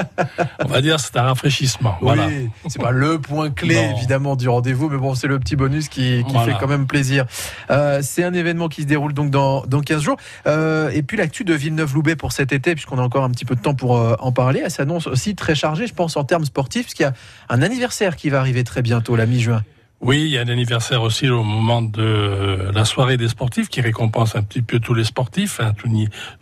On 0.63 0.67
va 0.67 0.81
dire 0.81 0.99
c'est 0.99 1.17
un 1.17 1.23
rafraîchissement. 1.23 1.97
Voilà. 1.99 2.27
Oui, 2.27 2.49
c'est 2.67 2.79
pas 2.79 2.91
le 2.91 3.19
point 3.19 3.49
clé 3.49 3.75
évidemment 3.95 4.35
du 4.35 4.47
rendez-vous, 4.47 4.87
mais 4.89 4.97
bon 4.97 5.15
c'est 5.15 5.27
le 5.27 5.39
petit 5.39 5.55
bonus 5.55 5.89
qui, 5.89 6.23
qui 6.27 6.37
fait 6.45 6.55
quand 6.59 6.67
même 6.67 6.85
plaisir. 6.85 7.25
Euh, 7.71 8.01
c'est 8.03 8.23
un 8.23 8.33
événement 8.33 8.69
qui 8.69 8.83
se 8.83 8.87
déroule 8.87 9.13
donc 9.13 9.31
dans, 9.31 9.65
dans 9.65 9.81
15 9.81 10.01
jours. 10.01 10.17
Euh, 10.45 10.89
et 10.91 11.01
puis 11.01 11.17
l'actu 11.17 11.43
de 11.43 11.53
Villeneuve-Loubet 11.53 12.15
pour 12.15 12.31
cet 12.31 12.51
été, 12.51 12.75
puisqu'on 12.75 12.99
a 12.99 13.01
encore 13.01 13.23
un 13.23 13.31
petit 13.31 13.45
peu 13.45 13.55
de 13.55 13.61
temps 13.61 13.75
pour 13.75 13.97
euh, 13.97 14.15
en 14.19 14.31
parler, 14.31 14.61
elle 14.63 14.71
s'annonce 14.71 15.07
aussi 15.07 15.35
très 15.35 15.55
chargée, 15.55 15.87
je 15.87 15.93
pense 15.93 16.17
en 16.17 16.23
termes 16.23 16.45
sportifs, 16.45 16.85
parce 16.85 16.93
qu'il 16.93 17.05
y 17.05 17.09
a 17.09 17.13
un 17.49 17.61
anniversaire 17.61 18.15
qui 18.15 18.29
va 18.29 18.39
arriver 18.39 18.63
très 18.63 18.81
bientôt, 18.81 19.15
la 19.15 19.25
mi-juin. 19.25 19.63
Oui, 19.99 20.25
il 20.25 20.27
y 20.27 20.37
a 20.37 20.41
un 20.41 20.47
anniversaire 20.47 21.01
aussi 21.01 21.27
au 21.27 21.43
moment 21.43 21.81
de 21.81 22.69
la 22.71 22.85
soirée 22.85 23.17
des 23.17 23.29
sportifs 23.29 23.67
qui 23.67 23.81
récompense 23.81 24.35
un 24.35 24.43
petit 24.43 24.61
peu 24.61 24.79
tous 24.79 24.93
les 24.93 25.03
sportifs 25.03 25.59
hein, 25.59 25.73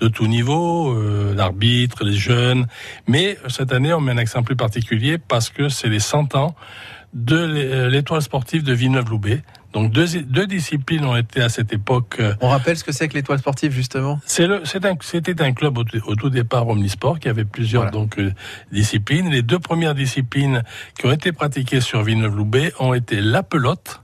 de 0.01 0.07
tout 0.09 0.27
niveau, 0.27 0.93
euh, 0.93 1.33
l'arbitre, 1.33 2.03
les 2.03 2.17
jeunes. 2.17 2.67
Mais 3.07 3.37
cette 3.47 3.71
année, 3.71 3.93
on 3.93 4.01
met 4.01 4.11
un 4.11 4.17
accent 4.17 4.43
plus 4.43 4.57
particulier 4.57 5.17
parce 5.17 5.49
que 5.49 5.69
c'est 5.69 5.87
les 5.87 6.01
100 6.01 6.35
ans 6.35 6.53
de 7.13 7.87
l'étoile 7.87 8.21
sportive 8.21 8.61
de 8.63 8.73
Villeneuve-Loubet. 8.73 9.41
Donc 9.75 9.91
deux, 9.91 10.07
deux, 10.21 10.47
disciplines 10.47 11.03
ont 11.03 11.17
été 11.17 11.41
à 11.41 11.49
cette 11.49 11.73
époque. 11.73 12.15
Euh, 12.21 12.33
On 12.39 12.47
rappelle 12.47 12.77
ce 12.77 12.85
que 12.85 12.93
c'est 12.93 13.09
que 13.09 13.13
l'étoile 13.13 13.39
sportive 13.39 13.73
justement? 13.73 14.21
C'est 14.25 14.47
le, 14.47 14.61
c'était 14.63 14.87
un, 14.87 15.45
un, 15.45 15.51
club 15.51 15.77
au, 15.77 15.83
au, 16.07 16.15
tout 16.15 16.29
départ 16.29 16.65
Omnisport 16.69 17.19
qui 17.19 17.27
avait 17.27 17.43
plusieurs 17.43 17.81
voilà. 17.81 17.91
donc 17.91 18.17
euh, 18.17 18.31
disciplines. 18.71 19.29
Les 19.29 19.41
deux 19.41 19.59
premières 19.59 19.93
disciplines 19.93 20.63
qui 20.97 21.05
ont 21.07 21.11
été 21.11 21.33
pratiquées 21.33 21.81
sur 21.81 22.03
Villeneuve-Loubet 22.03 22.71
ont 22.79 22.93
été 22.93 23.19
la 23.19 23.43
pelote 23.43 24.01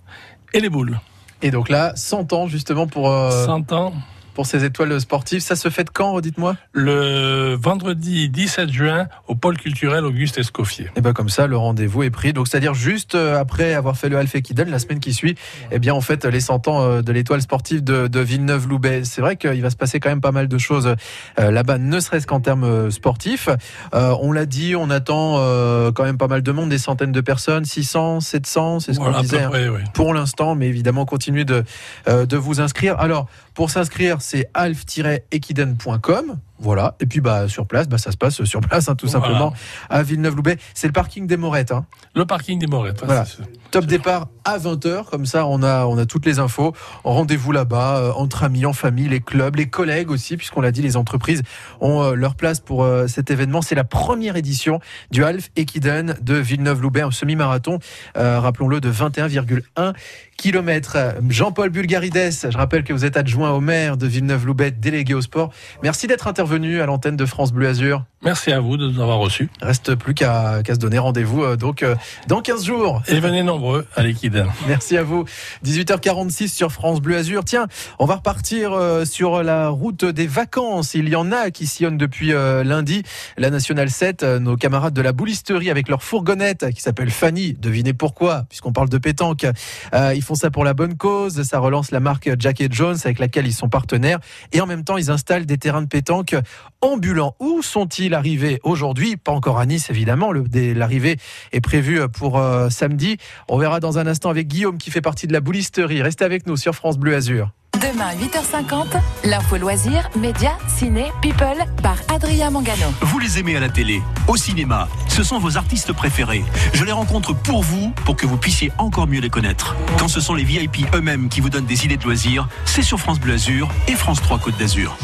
et 0.54 0.60
les 0.60 0.68
boules. 0.68 1.00
Et 1.42 1.52
donc 1.52 1.70
là, 1.70 1.94
100 1.96 2.34
ans 2.34 2.48
justement 2.48 2.86
pour. 2.86 3.10
Euh... 3.10 3.46
100 3.46 3.72
ans 3.72 3.94
pour 4.34 4.46
ces 4.46 4.64
étoiles 4.64 5.00
sportives. 5.00 5.42
Ça 5.42 5.56
se 5.56 5.70
fait 5.70 5.90
quand, 5.90 6.20
dites-moi? 6.22 6.56
Le 6.74 7.56
vendredi 7.56 8.30
17 8.30 8.72
juin 8.72 9.08
au 9.28 9.36
pôle 9.36 9.58
culturel 9.58 10.06
Auguste 10.06 10.38
Escoffier. 10.38 10.90
Et 10.96 11.02
bien 11.02 11.14
comme 11.14 11.30
ça, 11.30 11.48
le 11.48 11.58
rendez-vous 11.58 12.04
est 12.04 12.10
pris. 12.10 12.34
Donc 12.34 12.48
c'est-à-dire 12.48 12.74
juste 12.74 13.16
euh, 13.16 13.40
après 13.40 13.74
avoir 13.74 13.98
fait 13.98 14.10
le 14.10 14.18
Alpha 14.18 14.42
Kidden, 14.42 14.70
la 14.70 14.80
semaine 14.80 15.00
qui 15.00 15.14
suit, 15.14 15.36
eh 15.72 15.80
bien 15.80 15.94
en 15.94 16.02
fait 16.02 16.26
les 16.26 16.40
100 16.40 16.68
ans 16.68 16.82
euh, 16.82 17.02
de 17.02 17.12
l'étoile 17.12 17.42
sportive 17.42 17.84
de, 17.84 18.08
de 18.08 18.20
Villeneuve-Loubet. 18.20 19.04
C'est 19.04 19.22
vrai 19.22 19.36
qu'il 19.36 19.62
va 19.62 19.70
se 19.70 19.76
passer 19.76 20.00
quand 20.00 20.10
même 20.10 20.22
pas 20.22 20.32
mal 20.32 20.48
de 20.48 20.58
choses 20.58 20.96
euh, 21.40 21.52
là-bas, 21.52 21.78
ne 21.78 22.00
serait-ce 22.00 22.28
qu'en 22.28 22.40
termes 22.40 22.92
sportifs. 22.92 23.50
Euh, 23.94 24.16
on 24.22 24.32
l'a 24.32 24.46
dit, 24.46 24.76
on 24.76 24.90
attend 24.90 25.36
euh, 25.38 25.92
quand 25.92 26.04
même 26.04 26.18
pas 26.18 26.28
mal 26.28 26.42
de 26.42 26.52
monde, 26.52 26.70
des 26.70 26.78
centaines 26.78 27.12
de 27.12 27.22
personnes, 27.22 27.66
600, 27.66 28.20
700, 28.20 28.80
c'est 28.80 28.94
ce 28.94 29.00
voilà, 29.00 29.18
qu'on 29.18 29.22
disait 29.22 29.48
près, 29.48 29.66
hein, 29.66 29.72
oui. 29.74 29.82
pour 29.94 30.14
l'instant, 30.14 30.56
mais 30.56 30.68
évidemment 30.68 31.06
continuez 31.06 31.46
de, 31.46 31.64
de 32.08 32.38
vous 32.38 32.62
inscrire. 32.62 33.00
Alors 33.00 33.28
pour 33.54 33.70
s'inscrire, 33.70 34.22
c'est 34.22 34.50
alf-equiden.com. 34.54 36.38
Voilà. 36.60 36.96
Et 37.00 37.08
puis 37.08 37.22
bah 37.22 37.48
sur 37.48 37.66
place, 37.66 37.90
bah 37.90 37.98
ça 37.98 38.12
se 38.12 38.18
passe 38.18 38.44
sur 38.44 38.62
place, 38.62 38.88
hein, 38.88 38.94
tout 38.94 39.08
Voilà. 39.08 39.26
simplement 39.26 39.54
à 39.90 40.04
Villeneuve-Loubet. 40.04 40.58
C'est 40.76 40.86
le 40.86 40.94
parking 40.94 41.26
des 41.26 41.36
Morettes. 41.36 41.72
Hein. 41.72 41.88
Le 42.14 42.24
parking 42.26 42.60
des 42.60 42.68
Morettes. 42.68 43.02
Voilà. 43.04 43.26
Top 43.72 43.86
départ 43.86 44.28
à 44.46 44.60
20h, 44.60 45.06
comme 45.10 45.26
ça 45.26 45.48
on 45.48 45.64
a, 45.64 45.86
on 45.86 45.98
a 45.98 46.06
toutes 46.06 46.26
les 46.28 46.38
infos. 46.38 46.76
Rendez-vous 47.04 47.52
là-bas, 47.52 47.98
euh, 47.98 48.12
entre 48.12 48.44
amis, 48.44 48.68
en 48.68 48.74
famille, 48.74 49.10
les 49.10 49.22
clubs, 49.22 49.56
les 49.56 49.70
collègues 49.70 50.12
aussi, 50.12 50.38
puisqu'on 50.38 50.62
l'a 50.62 50.72
dit, 50.72 50.84
les 50.84 50.98
entreprises 50.98 51.42
ont 51.80 52.04
euh, 52.04 52.14
leur 52.14 52.36
place 52.36 52.60
pour 52.60 52.84
euh, 52.84 53.08
cet 53.08 53.32
événement. 53.32 53.64
C'est 53.64 53.74
la 53.76 53.84
première 53.84 54.36
édition 54.36 54.80
du 55.10 55.24
Half 55.24 55.50
Equiden 55.56 56.16
de 56.22 56.36
Villeneuve-Loubet, 56.36 57.02
un 57.02 57.12
semi-marathon, 57.12 57.80
rappelons-le, 58.16 58.82
de 58.82 58.92
21,1 58.92 59.94
km. 60.42 60.98
Jean-Paul 61.30 61.70
Bulgarides, 61.70 62.32
je 62.50 62.58
rappelle 62.58 62.84
que 62.84 62.94
vous 62.94 63.06
êtes 63.06 63.18
adjoint 63.18 63.52
au 63.52 63.60
maire 63.60 63.98
de 63.98 64.08
Villeneuve-Loubet, 64.08 64.72
délégué 64.72 65.14
au 65.14 65.22
sport. 65.22 65.52
Merci 65.84 66.08
d'être 66.08 66.28
intervenu 66.28 66.82
à 66.82 66.86
l'antenne 66.86 67.16
de 67.16 67.26
France 67.26 67.54
Bleu 67.54 67.68
Azur. 67.68 68.06
Merci 68.24 68.52
à 68.52 68.60
vous 68.60 68.78
de 68.78 68.88
nous 68.88 69.02
avoir 69.02 69.18
reçus. 69.18 69.50
Reste 69.62 69.96
plus 69.96 70.14
qu'à 70.14 70.62
se 70.68 70.76
donner 70.76 71.00
rendez-vous 71.00 71.44
euh, 71.44 71.56
donc 71.56 71.82
euh, 71.82 71.96
dans 72.28 72.42
15 72.42 72.66
jours. 72.66 73.02
Et 73.08 73.20
venez 73.20 73.42
nombreux 73.42 73.88
à 73.96 74.04
l'Equiden. 74.04 74.48
Merci 74.68 74.96
à 74.96 75.04
vous. 75.04 75.26
18h46 75.66 76.48
sur 76.50 76.72
France 76.72 77.02
Bleu 77.02 77.18
Azur. 77.18 77.44
Tiens, 77.44 77.68
on 77.98 78.06
va 78.06 78.16
repartir 78.16 78.74
euh, 78.74 79.06
sur 79.06 79.42
la 79.42 79.70
route 79.70 80.06
des 80.06 80.28
vacances. 80.28 80.94
Il 80.94 81.10
y 81.10 81.16
en 81.16 81.32
a 81.32 81.50
qui 81.50 81.66
sillonnent 81.66 81.98
depuis 81.98 82.32
lundi 82.32 83.04
la 83.38 83.50
Nationale 83.50 83.90
7. 83.90 84.24
euh, 84.24 84.40
nos 84.40 84.56
camarades 84.56 84.94
de 84.94 85.02
la 85.02 85.12
boulisterie 85.14 85.70
avec 85.70 85.88
leur 85.88 86.04
fourgonnette 86.04 86.72
qui 86.72 86.82
s'appelle 86.82 87.10
Fanny. 87.10 87.54
Devinez 87.54 87.94
pourquoi, 87.94 88.46
puisqu'on 88.50 88.74
parle 88.74 88.90
de 88.90 88.98
pétanque. 88.98 89.46
Ils 89.94 90.22
font 90.24 90.31
ça 90.36 90.52
pour 90.52 90.64
la 90.64 90.74
bonne 90.74 90.98
cause. 90.98 91.44
Ça 91.44 91.60
relance 91.60 91.92
la 91.92 92.00
marque 92.00 92.30
Jack 92.40 92.62
et 92.62 92.68
Jones 92.70 92.98
avec 93.04 93.20
laquelle 93.20 93.48
ils 93.48 93.54
sont 93.54 93.70
partenaires. 93.70 94.20
Et 94.52 94.62
en 94.62 94.68
même 94.68 94.84
temps, 94.84 94.98
ils 94.98 95.12
installent 95.12 95.46
des 95.46 95.58
terrains 95.58 95.82
de 95.82 95.88
pétanque 95.88 96.36
ambulants. 96.82 97.36
Où 97.40 97.62
sont-ils 97.62 98.10
l'arrivée 98.10 98.60
aujourd'hui, 98.64 99.18
pas 99.18 99.32
encore 99.32 99.60
à 99.60 99.66
Nice 99.66 99.90
évidemment, 99.90 100.32
l'arrivée 100.34 101.18
est 101.52 101.62
prévue 101.62 102.08
pour 102.10 102.38
euh, 102.38 102.70
samedi. 102.70 103.18
On 103.48 103.58
verra 103.58 103.80
dans 103.80 103.98
un 103.98 104.08
instant 104.08 104.30
avec 104.30 104.48
Guillaume 104.48 104.78
qui 104.78 104.92
fait 104.92 105.02
partie 105.02 105.28
de 105.28 105.34
la 105.34 105.40
boulisterie. 105.40 106.02
Restez 106.02 106.26
avec 106.26 106.48
nous 106.48 106.58
sur 106.58 106.76
France 106.76 106.98
Bleu 106.98 107.16
Azur. 107.16 107.52
Demain, 107.82 108.14
8h50, 108.14 108.86
l'info 109.24 109.58
loisir, 109.58 110.08
médias, 110.16 110.56
ciné, 110.68 111.12
people, 111.20 111.58
par 111.82 111.96
Adrien 112.14 112.52
Mangano. 112.52 112.86
Vous 113.02 113.18
les 113.18 113.40
aimez 113.40 113.56
à 113.56 113.60
la 113.60 113.70
télé, 113.70 114.04
au 114.28 114.36
cinéma, 114.36 114.88
ce 115.08 115.24
sont 115.24 115.40
vos 115.40 115.58
artistes 115.58 115.92
préférés. 115.92 116.46
Je 116.74 116.84
les 116.84 116.92
rencontre 116.92 117.34
pour 117.34 117.64
vous, 117.64 117.92
pour 118.06 118.16
que 118.16 118.28
vous 118.28 118.38
puissiez 118.38 118.72
encore 118.78 119.08
mieux 119.08 119.20
les 119.20 119.32
connaître. 119.32 119.76
Quand 119.98 120.08
ce 120.08 120.22
sont 120.22 120.36
les 120.36 120.44
VIP 120.44 120.86
eux-mêmes 120.94 121.28
qui 121.28 121.42
vous 121.42 121.50
donnent 121.50 121.66
des 121.66 121.84
idées 121.86 121.98
de 121.98 122.04
loisirs, 122.04 122.48
c'est 122.66 122.84
sur 122.84 123.00
France 123.00 123.20
Bleu 123.20 123.34
Azur 123.34 123.68
et 123.88 123.96
France 123.96 124.22
3 124.22 124.38
Côte 124.38 124.58
d'Azur. 124.58 124.96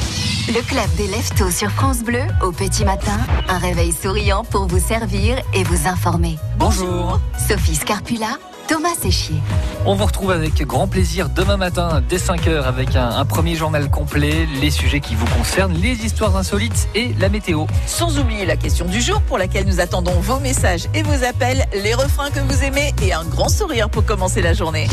Le 0.47 0.61
club 0.61 0.93
des 0.97 1.07
Leftos 1.07 1.49
sur 1.49 1.71
France 1.71 2.03
Bleu, 2.03 2.21
au 2.43 2.51
petit 2.51 2.85
matin, 2.85 3.17
un 3.49 3.57
réveil 3.57 3.91
souriant 3.91 4.43
pour 4.43 4.67
vous 4.67 4.79
servir 4.79 5.41
et 5.55 5.63
vous 5.63 5.87
informer. 5.87 6.37
Bonjour. 6.59 7.19
Sophie 7.47 7.75
Scarpula 7.75 8.37
Thomas 8.67 8.95
Séchier. 9.01 9.37
On 9.85 9.95
vous 9.95 10.05
retrouve 10.05 10.31
avec 10.31 10.61
grand 10.63 10.87
plaisir 10.87 11.29
demain 11.29 11.55
matin 11.55 12.03
dès 12.07 12.17
5h 12.17 12.63
avec 12.63 12.95
un, 12.95 13.23
premier 13.25 13.55
journal 13.55 13.89
complet, 13.89 14.47
les 14.59 14.71
sujets 14.71 14.99
qui 14.99 15.15
vous 15.15 15.25
concernent, 15.37 15.73
les 15.73 16.05
histoires 16.05 16.35
insolites 16.35 16.89
et 16.93 17.13
la 17.19 17.29
météo. 17.29 17.65
Sans 17.85 18.19
oublier 18.19 18.45
la 18.45 18.57
question 18.57 18.85
du 18.85 19.01
jour 19.01 19.21
pour 19.21 19.37
laquelle 19.37 19.65
nous 19.65 19.79
attendons 19.79 20.19
vos 20.19 20.39
messages 20.39 20.87
et 20.93 21.03
vos 21.03 21.23
appels, 21.23 21.65
les 21.73 21.93
refrains 21.93 22.29
que 22.29 22.39
vous 22.39 22.63
aimez 22.63 22.93
et 23.01 23.13
un 23.13 23.23
grand 23.23 23.49
sourire 23.49 23.89
pour 23.89 24.05
commencer 24.05 24.41
la 24.41 24.53
journée. 24.53 24.87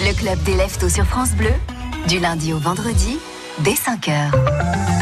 Le 0.00 0.14
club 0.14 0.42
des 0.44 0.54
Leftos 0.54 0.88
sur 0.88 1.04
France 1.04 1.32
Bleu, 1.32 1.52
du 2.08 2.20
lundi 2.20 2.52
au 2.52 2.58
vendredi, 2.58 3.18
dès 3.60 3.74
5h. 3.74 4.97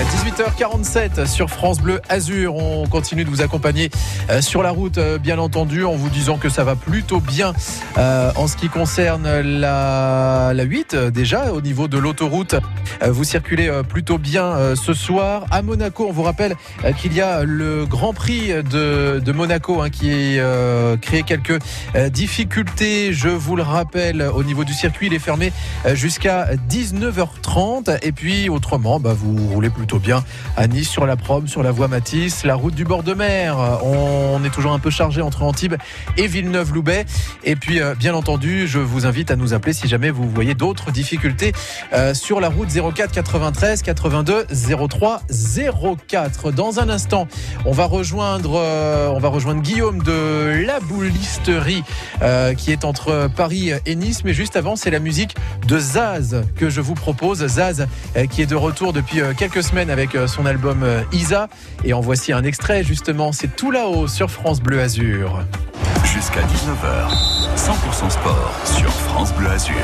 18h47 0.00 1.26
sur 1.26 1.50
France 1.50 1.80
Bleu 1.80 2.00
Azur. 2.08 2.56
On 2.56 2.86
continue 2.86 3.24
de 3.24 3.30
vous 3.30 3.42
accompagner 3.42 3.90
euh, 4.30 4.40
sur 4.40 4.62
la 4.62 4.70
route, 4.70 4.98
euh, 4.98 5.18
bien 5.18 5.38
entendu, 5.38 5.84
en 5.84 5.94
vous 5.94 6.08
disant 6.08 6.38
que 6.38 6.48
ça 6.48 6.64
va 6.64 6.76
plutôt 6.76 7.20
bien 7.20 7.52
euh, 7.98 8.30
en 8.36 8.46
ce 8.46 8.56
qui 8.56 8.68
concerne 8.68 9.40
la, 9.40 10.52
la 10.54 10.62
8 10.62 10.96
déjà 10.96 11.52
au 11.52 11.60
niveau 11.60 11.88
de 11.88 11.98
l'autoroute. 11.98 12.56
Vous 13.06 13.24
circulez 13.24 13.70
plutôt 13.88 14.18
bien 14.18 14.76
ce 14.76 14.94
soir. 14.94 15.44
À 15.50 15.62
Monaco, 15.62 16.06
on 16.08 16.12
vous 16.12 16.22
rappelle 16.22 16.54
qu'il 16.98 17.12
y 17.14 17.20
a 17.20 17.42
le 17.42 17.84
Grand 17.84 18.12
Prix 18.12 18.48
de, 18.48 19.18
de 19.18 19.32
Monaco 19.32 19.80
hein, 19.80 19.90
qui 19.90 20.38
a 20.38 20.96
créé 20.98 21.24
quelques 21.24 21.58
difficultés. 22.10 23.12
Je 23.12 23.28
vous 23.28 23.56
le 23.56 23.62
rappelle, 23.62 24.22
au 24.22 24.44
niveau 24.44 24.62
du 24.62 24.72
circuit, 24.72 25.08
il 25.08 25.14
est 25.14 25.18
fermé 25.18 25.52
jusqu'à 25.94 26.50
19h30. 26.70 27.98
Et 28.02 28.12
puis 28.12 28.48
autrement, 28.48 29.00
bah, 29.00 29.14
vous 29.16 29.48
roulez 29.48 29.70
plutôt 29.82 29.98
bien 29.98 30.22
à 30.56 30.68
Nice 30.68 30.88
sur 30.88 31.06
la 31.06 31.16
Prom, 31.16 31.48
sur 31.48 31.64
la 31.64 31.72
voie 31.72 31.88
Matisse, 31.88 32.44
la 32.44 32.54
route 32.54 32.72
du 32.72 32.84
bord 32.84 33.02
de 33.02 33.14
mer. 33.14 33.56
On 33.82 34.44
est 34.44 34.50
toujours 34.50 34.70
un 34.70 34.78
peu 34.78 34.90
chargé 34.90 35.20
entre 35.22 35.42
Antibes 35.42 35.74
et 36.16 36.28
Villeneuve-Loubet. 36.28 37.04
Et 37.42 37.56
puis, 37.56 37.80
euh, 37.80 37.96
bien 37.96 38.14
entendu, 38.14 38.68
je 38.68 38.78
vous 38.78 39.04
invite 39.04 39.32
à 39.32 39.36
nous 39.36 39.54
appeler 39.54 39.72
si 39.72 39.88
jamais 39.88 40.10
vous 40.10 40.30
voyez 40.30 40.54
d'autres 40.54 40.92
difficultés 40.92 41.52
euh, 41.92 42.14
sur 42.14 42.38
la 42.38 42.48
route 42.48 42.68
04 42.68 43.10
93 43.10 43.82
82 43.82 44.46
03 44.88 45.22
04. 46.06 46.52
Dans 46.52 46.78
un 46.78 46.88
instant, 46.88 47.26
on 47.64 47.72
va 47.72 47.86
rejoindre, 47.86 48.52
euh, 48.54 49.08
on 49.08 49.18
va 49.18 49.30
rejoindre 49.30 49.62
Guillaume 49.62 50.00
de 50.00 50.62
la 50.64 50.78
Boulisterie 50.78 51.82
qui 52.56 52.70
est 52.70 52.84
entre 52.84 53.28
Paris 53.34 53.72
et 53.84 53.96
Nice. 53.96 54.22
Mais 54.24 54.32
juste 54.32 54.54
avant, 54.54 54.76
c'est 54.76 54.90
la 54.90 55.00
musique 55.00 55.34
de 55.66 55.76
Zaz 55.76 56.44
que 56.54 56.70
je 56.70 56.80
vous 56.80 56.94
propose. 56.94 57.44
Zaz 57.44 57.88
qui 58.30 58.42
est 58.42 58.46
de 58.46 58.54
retour 58.54 58.92
depuis 58.92 59.20
quelques 59.36 59.64
semaines 59.64 59.71
avec 59.78 60.14
euh, 60.14 60.26
son 60.26 60.44
album 60.44 60.82
euh, 60.82 61.02
Isa. 61.12 61.48
Et 61.82 61.94
en 61.94 62.00
voici 62.00 62.32
un 62.32 62.44
extrait 62.44 62.84
justement, 62.84 63.32
c'est 63.32 63.56
tout 63.56 63.70
là-haut 63.70 64.06
sur 64.06 64.30
France 64.30 64.60
Bleu 64.60 64.80
Azur. 64.80 65.42
Jusqu'à 66.04 66.40
19h, 66.42 67.56
100% 67.56 68.10
sport 68.10 68.52
sur 68.64 68.90
France 68.90 69.32
Bleu 69.32 69.48
Azur. 69.48 69.74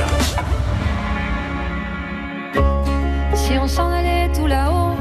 Si 3.35 3.52
on 3.59 3.66
s'en 3.66 3.90
allait 3.90 4.30
tout 4.35 4.47
là-haut, 4.47 4.95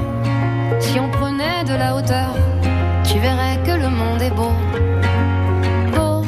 si 0.79 1.00
on 1.00 1.10
prenait 1.10 1.65
de 1.65 1.74
la 1.74 1.96
hauteur, 1.96 2.34
tu 3.03 3.20
verrais 3.20 3.60
que 3.65 3.72
le 3.72 3.89
monde 3.89 4.22
est 4.22 4.32
beau. 4.32 4.53
Beau. 5.94 6.24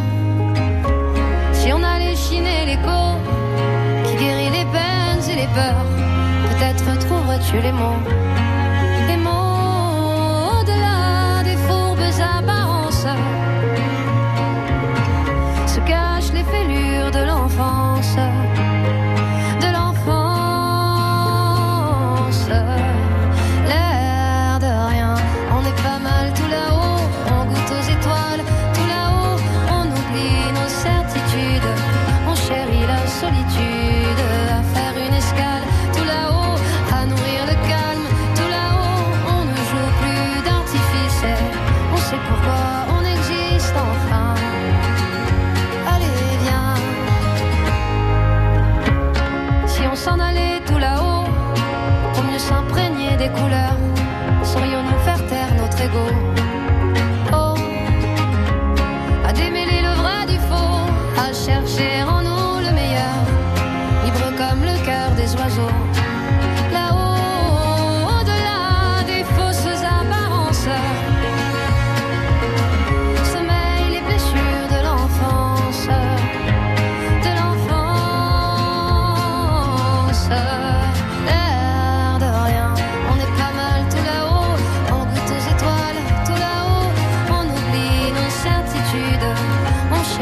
Si 1.53 1.71
on 1.71 1.81
allait 1.81 2.15
chiner 2.15 2.65
l'écho 2.65 3.15
qui 4.03 4.15
guérit 4.17 4.49
les 4.49 4.65
peines 4.65 5.29
et 5.31 5.35
les 5.35 5.47
peurs, 5.47 5.85
peut-être 6.49 6.99
trouverais-tu 7.07 7.61
les 7.61 7.71
mots. 7.71 8.28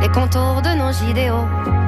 les 0.00 0.08
contours 0.08 0.62
de 0.62 0.76
nos 0.76 0.92
idéaux. 1.10 1.79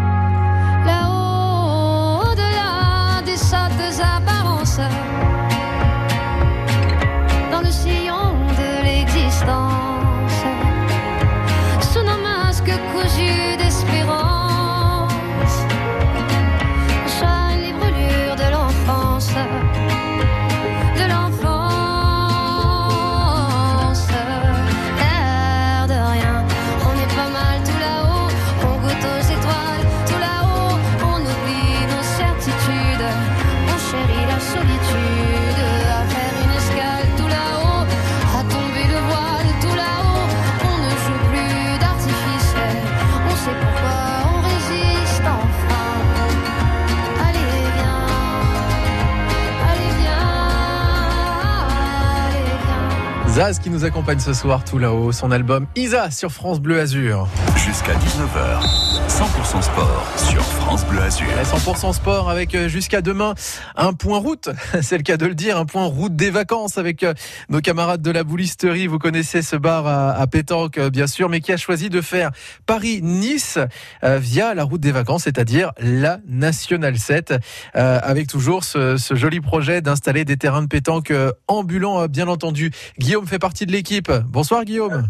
Zaz 53.33 53.61
qui 53.61 53.71
nous 53.71 53.87
accompagne 53.87 54.19
ce 54.19 54.35
soir 54.35 54.63
tout 54.63 54.77
là-haut, 54.77 55.11
son 55.11 55.31
album 55.31 55.67
Isa 55.75 56.11
sur 56.11 56.31
France 56.31 56.61
Bleu 56.61 56.79
Azur. 56.79 57.27
Jusqu'à 57.57 57.95
19h, 57.95 58.61
100% 59.09 59.63
sport 59.63 60.07
sur 60.19 60.43
France 60.43 60.85
Bleu 60.85 61.01
Azur. 61.01 61.27
100% 61.43 61.95
sport 61.95 62.29
avec 62.29 62.55
euh, 62.55 62.69
jusqu'à 62.69 63.01
demain 63.01 63.35
un 63.75 63.95
point 63.95 64.19
route, 64.19 64.51
c'est 64.83 64.99
le 64.99 65.03
cas 65.03 65.17
de 65.17 65.25
le 65.25 65.35
dire, 65.35 65.57
un 65.57 65.65
point 65.65 65.87
route 65.87 66.15
des 66.15 66.29
vacances 66.29 66.77
avec 66.77 67.03
euh, 67.03 67.15
nos 67.49 67.61
camarades 67.61 68.03
de 68.03 68.11
la 68.11 68.23
boulisterie. 68.23 68.87
Vous 68.87 68.99
connaissez 68.99 69.41
ce 69.41 69.57
bar 69.57 69.87
à, 69.87 70.27
Pétanque 70.27 70.77
euh, 70.77 70.91
bien 70.91 71.07
sûr, 71.07 71.31
mais 71.31 71.41
qui 71.41 71.53
a 71.53 71.57
choisi 71.57 71.89
de 71.89 72.03
faire 72.03 72.33
Paris-Nice 72.67 73.59
via 74.03 74.53
la 74.53 74.65
route 74.65 74.81
des 74.81 74.93
vacances, 74.93 75.23
c'est-à-dire 75.23 75.73
la 75.79 76.19
Nationale 76.27 76.99
7, 76.99 77.35
avec 77.75 78.27
toujours 78.27 78.65
ce, 78.65 78.97
ce 78.97 79.15
joli 79.15 79.41
projet 79.41 79.81
d'installer 79.81 80.25
des 80.25 80.37
terrains 80.37 80.63
de 80.63 80.67
pétanque 80.67 81.13
ambulants, 81.49 82.07
bien 82.09 82.29
entendu. 82.29 82.73
Guillaume 82.99 83.22
fait 83.27 83.39
partie 83.39 83.67
de 83.67 83.73
l'équipe. 83.73 84.11
Bonsoir 84.29 84.65
Guillaume. 84.65 85.09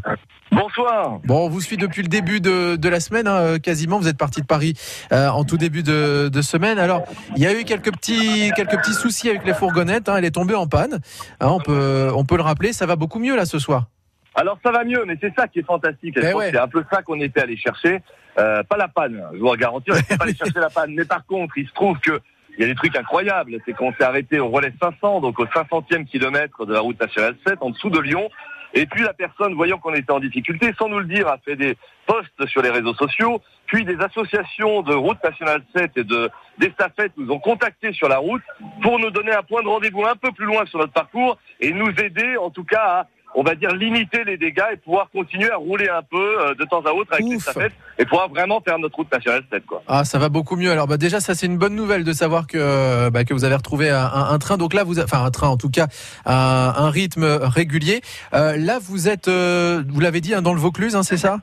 Bonsoir. 0.51 1.19
Bon, 1.25 1.47
on 1.47 1.49
vous 1.49 1.63
suit 1.63 1.79
depuis 1.79 2.03
le 2.03 2.09
début 2.09 2.41
de, 2.41 2.77
de 2.77 2.89
la 2.89 3.01
semaine, 3.01 3.27
hein, 3.27 3.59
quasiment. 3.59 3.99
Vous 3.99 4.09
êtes 4.09 4.19
parti 4.19 4.43
de 4.43 4.47
Paris 4.47 4.75
euh, 5.11 5.29
en 5.29 5.45
tout 5.45 5.57
début 5.57 5.83
de, 5.83 6.29
de, 6.29 6.43
semaine. 6.43 6.79
Alors, 6.79 7.05
il 7.37 7.43
y 7.43 7.47
a 7.47 7.59
eu 7.59 7.65
quelques 7.65 7.91
petits, 7.93 8.53
quelques 8.55 8.77
petits 8.77 8.93
soucis 8.93 9.31
avec 9.31 9.47
les 9.47 9.55
fourgonnettes. 9.55 10.11
Hein. 10.11 10.17
Elle 10.19 10.27
est 10.27 10.33
tombée 10.33 10.55
en 10.55 10.67
panne. 10.67 11.01
Hein, 11.41 11.49
on 11.49 11.59
peut, 11.59 12.11
on 12.15 12.25
peut 12.25 12.37
le 12.37 12.43
rappeler. 12.43 12.75
Ça 12.75 12.85
va 12.85 12.97
beaucoup 12.97 13.19
mieux 13.19 13.35
là 13.35 13.47
ce 13.47 13.59
soir. 13.59 13.87
Alors 14.35 14.59
ça 14.63 14.71
va 14.71 14.85
mieux, 14.85 15.05
mais 15.07 15.17
c'est 15.21 15.35
ça 15.35 15.49
qui 15.49 15.59
est 15.59 15.67
fantastique. 15.67 16.17
Ouais. 16.17 16.51
C'est 16.51 16.59
un 16.59 16.69
peu 16.69 16.85
ça 16.91 17.03
qu'on 17.03 17.21
était 17.21 17.41
allé 17.41 17.57
chercher. 17.57 18.03
Euh, 18.39 18.63
pas 18.63 18.79
la 18.79 18.89
panne, 18.89 19.23
je 19.35 19.39
vous 19.39 19.53
garantis, 19.57 19.91
on 19.91 19.95
n'était 19.95 20.17
pas 20.17 20.25
allé 20.25 20.35
chercher 20.35 20.59
la 20.59 20.71
panne. 20.71 20.95
Mais 20.95 21.05
par 21.05 21.27
contre, 21.27 21.59
il 21.59 21.69
se 21.69 21.73
trouve 21.75 21.99
que 21.99 22.21
il 22.57 22.63
y 22.63 22.65
a 22.65 22.67
des 22.67 22.75
trucs 22.75 22.97
incroyables. 22.97 23.59
C'est 23.65 23.73
qu'on 23.73 23.93
s'est 23.95 24.05
arrêté 24.05 24.39
au 24.39 24.49
relais 24.49 24.73
500, 24.81 25.21
donc 25.21 25.39
au 25.39 25.47
500e 25.47 26.05
kilomètre 26.05 26.67
de 26.67 26.73
la 26.73 26.81
route 26.81 27.01
nationale 27.01 27.37
7, 27.47 27.59
en 27.61 27.71
dessous 27.71 27.91
de 27.91 28.01
Lyon. 28.01 28.29
Et 28.75 28.87
puis 28.87 29.03
la 29.03 29.13
personne, 29.13 29.55
voyant 29.55 29.79
qu'on 29.79 29.93
était 29.95 30.13
en 30.13 30.21
difficulté, 30.21 30.73
sans 30.79 30.89
nous 30.89 30.99
le 30.99 31.05
dire, 31.05 31.29
a 31.29 31.39
fait 31.39 31.57
des 31.57 31.77
posts 32.07 32.47
sur 32.47 32.63
les 32.63 32.71
réseaux 32.71 32.95
sociaux. 32.95 33.41
Puis 33.67 33.85
des 33.85 33.99
associations 34.01 34.83
de 34.83 34.95
route 34.95 35.23
nationale 35.23 35.63
7 35.75 35.93
et 35.97 36.05
de 36.05 36.31
d'estafettes 36.59 37.13
nous 37.17 37.31
ont 37.33 37.39
contactés 37.39 37.93
sur 37.93 38.09
la 38.09 38.19
route 38.19 38.43
pour 38.83 38.99
nous 38.99 39.11
donner 39.11 39.33
un 39.33 39.43
point 39.43 39.63
de 39.63 39.69
rendez-vous 39.69 40.05
un 40.05 40.17
peu 40.17 40.31
plus 40.33 40.47
loin 40.47 40.67
sur 40.67 40.79
notre 40.79 40.93
parcours 40.93 41.39
et 41.61 41.73
nous 41.73 41.91
aider, 41.99 42.37
en 42.37 42.51
tout 42.51 42.65
cas, 42.65 42.83
à 42.85 43.07
on 43.35 43.43
va 43.43 43.55
dire 43.55 43.75
limiter 43.75 44.25
les 44.25 44.37
dégâts 44.37 44.65
et 44.73 44.77
pouvoir 44.77 45.09
continuer 45.13 45.51
à 45.51 45.57
rouler 45.57 45.89
un 45.89 46.03
peu 46.03 46.41
euh, 46.41 46.55
de 46.55 46.65
temps 46.65 46.83
à 46.83 46.93
autre 46.93 47.13
avec 47.13 47.27
Ouf. 47.27 47.57
les 47.57 47.69
et 47.99 48.05
pouvoir 48.05 48.29
vraiment 48.29 48.61
faire 48.61 48.79
notre 48.79 48.97
route 48.97 49.13
nationale 49.13 49.43
7 49.51 49.67
quoi. 49.67 49.83
Ah, 49.87 50.05
ça 50.05 50.19
va 50.19 50.29
beaucoup 50.29 50.57
mieux. 50.57 50.71
Alors, 50.71 50.87
bah, 50.87 50.97
déjà, 50.97 51.21
ça 51.21 51.35
c'est 51.35 51.47
une 51.47 51.59
bonne 51.59 51.75
nouvelle 51.75 52.05
de 52.05 52.13
savoir 52.13 52.47
que 52.47 53.11
bah, 53.11 53.25
que 53.25 53.35
vous 53.35 53.45
avez 53.45 53.55
retrouvé 53.55 53.91
un, 53.91 54.05
un, 54.05 54.39
train. 54.39 54.57
Donc 54.57 54.75
là, 54.75 54.85
vous, 54.85 54.99
enfin 55.01 55.25
un 55.25 55.31
train 55.31 55.49
en 55.49 55.57
tout 55.57 55.71
cas, 55.71 55.87
un, 56.25 56.73
un 56.77 56.91
rythme 56.91 57.25
régulier. 57.25 58.01
Euh, 58.35 58.57
là, 58.57 58.79
vous 58.81 59.09
êtes, 59.09 59.29
euh, 59.29 59.83
vous 59.89 60.01
l'avez 60.01 60.21
dit, 60.21 60.35
hein, 60.35 60.43
dans 60.43 60.55
le 60.55 60.61
Vaucluse, 60.61 60.97
hein, 60.97 61.03
c'est 61.03 61.17
ça? 61.17 61.39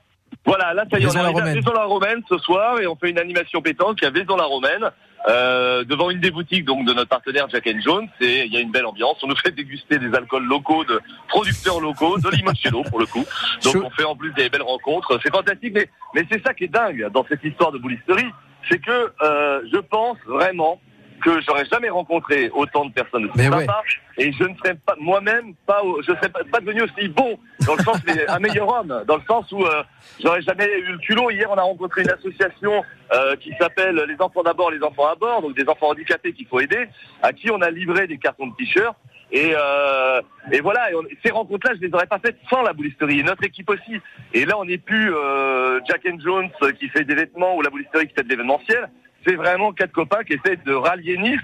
Voilà, 0.46 0.74
là 0.74 0.86
ça 0.92 1.00
y 1.00 1.04
est, 1.04 1.08
on 1.08 1.12
est 1.12 1.18
à 1.18 1.24
Vaison-la-Romaine. 1.24 1.56
Vaison-la-Romaine 1.56 2.22
ce 2.30 2.38
soir 2.38 2.80
et 2.80 2.88
on 2.88 2.96
fait 2.96 3.10
une 3.10 3.20
animation 3.20 3.62
pétanque 3.62 4.02
à 4.04 4.10
Vaison-la-Romaine. 4.10 4.90
Euh, 5.28 5.84
devant 5.84 6.10
une 6.10 6.22
des 6.22 6.32
boutiques 6.32 6.64
donc 6.64 6.86
de 6.86 6.94
notre 6.94 7.10
partenaire 7.10 7.50
Jack 7.50 7.68
and 7.68 7.82
Jones 7.82 8.08
et 8.22 8.46
il 8.46 8.54
y 8.54 8.58
a 8.58 8.62
une 8.62 8.72
belle 8.72 8.86
ambiance. 8.86 9.18
On 9.22 9.28
nous 9.28 9.36
fait 9.36 9.52
déguster 9.52 10.00
des 10.00 10.14
alcools 10.16 10.46
locaux 10.46 10.86
de 10.86 11.02
producteurs 11.28 11.82
locaux, 11.82 12.18
de 12.18 12.30
limoncello 12.30 12.84
pour 12.84 13.00
le 13.00 13.06
coup. 13.06 13.26
Donc 13.64 13.76
on 13.84 13.90
fait 13.90 14.06
en 14.06 14.16
plus 14.16 14.32
des 14.34 14.50
belles 14.50 14.62
rencontres. 14.62 15.20
C'est 15.22 15.32
fantastique, 15.32 15.74
mais 15.74 15.90
mais 16.16 16.26
c'est 16.32 16.42
ça 16.42 16.54
qui 16.54 16.66
est 16.66 16.70
dingue 16.70 17.10
dans 17.12 17.26
cette 17.28 17.44
histoire 17.44 17.72
de 17.72 17.78
boulisterie, 17.78 18.32
c'est 18.70 18.80
que 18.80 19.12
euh, 19.22 19.62
je 19.72 19.78
pense 19.78 20.18
vraiment 20.26 20.80
que 21.20 21.42
j'aurais 21.42 21.66
jamais 21.66 21.90
rencontré 21.90 22.50
autant 22.54 22.86
de 22.86 22.92
personnes 22.94 23.26
aussi 23.26 23.44
sympas 23.44 23.58
ouais. 23.58 23.66
et 24.26 24.32
je 24.32 24.44
ne 24.44 24.56
serais 24.56 24.76
pas 24.76 24.96
moi-même 25.00 25.54
pas 25.66 25.82
je 26.02 26.14
serais 26.14 26.30
pas, 26.30 26.42
pas 26.52 26.60
devenu 26.60 26.82
aussi 26.84 27.08
bon 27.10 27.38
dans 27.66 27.76
le 27.76 27.84
sens 27.84 27.98
un 28.28 28.40
meilleur 28.40 28.68
homme 28.68 29.04
dans 29.08 29.18
le 29.18 29.24
sens 29.28 29.52
où 29.52 29.64
euh, 29.66 29.84
j'aurais 30.24 30.42
jamais 30.42 30.66
eu 30.80 30.92
le 30.94 30.98
culot 31.00 31.30
hier 31.32 31.48
on 31.52 31.56
a 31.58 31.62
rencontré 31.62 32.02
une 32.02 32.12
association 32.12 32.84
euh, 33.14 33.36
qui 33.38 33.52
s'appelle 33.60 33.96
les 34.08 34.16
enfants 34.22 34.44
d'abord 34.44 34.72
les 34.72 34.82
enfants 34.84 35.08
à 35.08 35.16
bord 35.16 35.42
donc 35.42 35.56
des 35.56 35.68
enfants 35.68 35.90
handicapés 35.90 36.34
qu'il 36.34 36.48
faut 36.48 36.60
aider 36.60 36.88
à 37.22 37.34
qui 37.34 37.50
on 37.52 37.62
a 37.62 37.70
livré 37.70 38.08
des 38.08 38.18
cartons 38.18 38.48
de 38.48 38.56
t-shirts 38.56 38.96
et, 39.32 39.52
euh, 39.56 40.22
et 40.52 40.60
voilà, 40.60 40.90
et 40.90 40.96
on- 40.96 41.04
ces 41.24 41.30
rencontres-là, 41.30 41.76
je 41.80 41.86
les 41.86 41.94
aurais 41.94 42.08
pas 42.08 42.18
faites 42.18 42.38
sans 42.50 42.64
la 42.64 42.74
boulisterie 42.74 43.20
et 43.20 43.24
notre 43.24 43.44
équipe 43.44 43.70
aussi. 43.70 44.02
Et 44.34 44.44
là, 44.44 44.58
on 44.58 44.66
n'est 44.66 44.80
plus 44.80 45.14
euh, 45.14 45.80
Jack 45.88 46.02
and 46.12 46.18
Jones 46.20 46.50
euh, 46.64 46.72
qui 46.72 46.90
fait 46.90 47.04
des 47.04 47.14
vêtements 47.14 47.56
ou 47.56 47.62
la 47.62 47.70
boulisterie 47.70 48.08
qui 48.08 48.16
fait 48.16 48.24
de 48.24 48.30
l'événementiel. 48.30 48.90
C'est 49.26 49.36
vraiment 49.36 49.72
quatre 49.74 49.92
copains 49.92 50.24
qui 50.26 50.34
essaient 50.34 50.58
de 50.66 50.74
rallier 50.74 51.18
Nice 51.18 51.40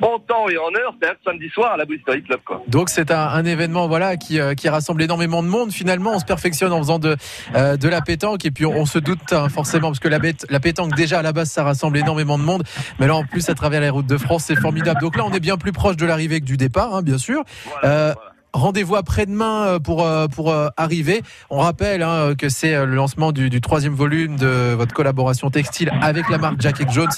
en 0.00 0.18
temps 0.20 0.48
et 0.48 0.56
en 0.56 0.72
heure, 0.76 0.94
c'est-à-dire 1.00 1.18
samedi 1.24 1.48
soir 1.48 1.72
à 1.72 1.76
la 1.76 1.84
club. 1.84 2.40
Quoi. 2.44 2.62
Donc 2.68 2.88
c'est 2.88 3.10
un, 3.10 3.18
un 3.18 3.44
événement 3.44 3.88
voilà 3.88 4.16
qui, 4.16 4.38
euh, 4.38 4.54
qui 4.54 4.68
rassemble 4.68 5.02
énormément 5.02 5.42
de 5.42 5.48
monde. 5.48 5.72
Finalement, 5.72 6.12
on 6.14 6.18
se 6.20 6.24
perfectionne 6.24 6.72
en 6.72 6.78
faisant 6.78 7.00
de, 7.00 7.16
euh, 7.56 7.76
de 7.76 7.88
la 7.88 8.00
pétanque 8.00 8.44
et 8.44 8.52
puis 8.52 8.64
on, 8.64 8.76
on 8.76 8.86
se 8.86 8.98
doute 9.00 9.32
hein, 9.32 9.48
forcément 9.48 9.88
parce 9.88 9.98
que 9.98 10.06
la, 10.08 10.20
bête, 10.20 10.46
la 10.50 10.60
pétanque 10.60 10.94
déjà 10.94 11.18
à 11.18 11.22
la 11.22 11.32
base 11.32 11.50
ça 11.50 11.64
rassemble 11.64 11.98
énormément 11.98 12.38
de 12.38 12.44
monde, 12.44 12.62
mais 13.00 13.08
là 13.08 13.16
en 13.16 13.24
plus 13.24 13.48
à 13.48 13.54
travers 13.54 13.80
les 13.80 13.90
routes 13.90 14.06
de 14.06 14.18
France 14.18 14.44
c'est 14.44 14.56
formidable. 14.60 15.00
Donc 15.00 15.16
là 15.16 15.24
on 15.26 15.32
est 15.32 15.40
bien 15.40 15.56
plus 15.56 15.72
proche 15.72 15.96
de 15.96 16.06
l'arrivée 16.06 16.38
que 16.40 16.46
du 16.46 16.56
départ, 16.56 16.94
hein, 16.94 17.02
bien 17.02 17.18
sûr. 17.18 17.42
Voilà, 17.64 17.88
Euh, 17.88 18.12
voilà. 18.14 18.32
Rendez-vous 18.52 18.96
après-demain 18.96 19.66
euh, 19.66 19.78
pour 19.78 20.04
euh, 20.06 20.26
pour 20.26 20.50
euh, 20.50 20.68
arriver. 20.76 21.22
On 21.50 21.58
rappelle 21.58 22.02
hein, 22.02 22.34
que 22.36 22.48
c'est 22.48 22.74
le 22.86 22.94
lancement 22.94 23.30
du, 23.32 23.50
du 23.50 23.60
troisième 23.60 23.94
volume 23.94 24.36
de 24.36 24.74
votre 24.74 24.94
collaboration 24.94 25.50
textile 25.50 25.90
avec 26.00 26.28
la 26.30 26.38
marque 26.38 26.60
Jack 26.60 26.80
and 26.80 26.90
Jones. 26.90 27.08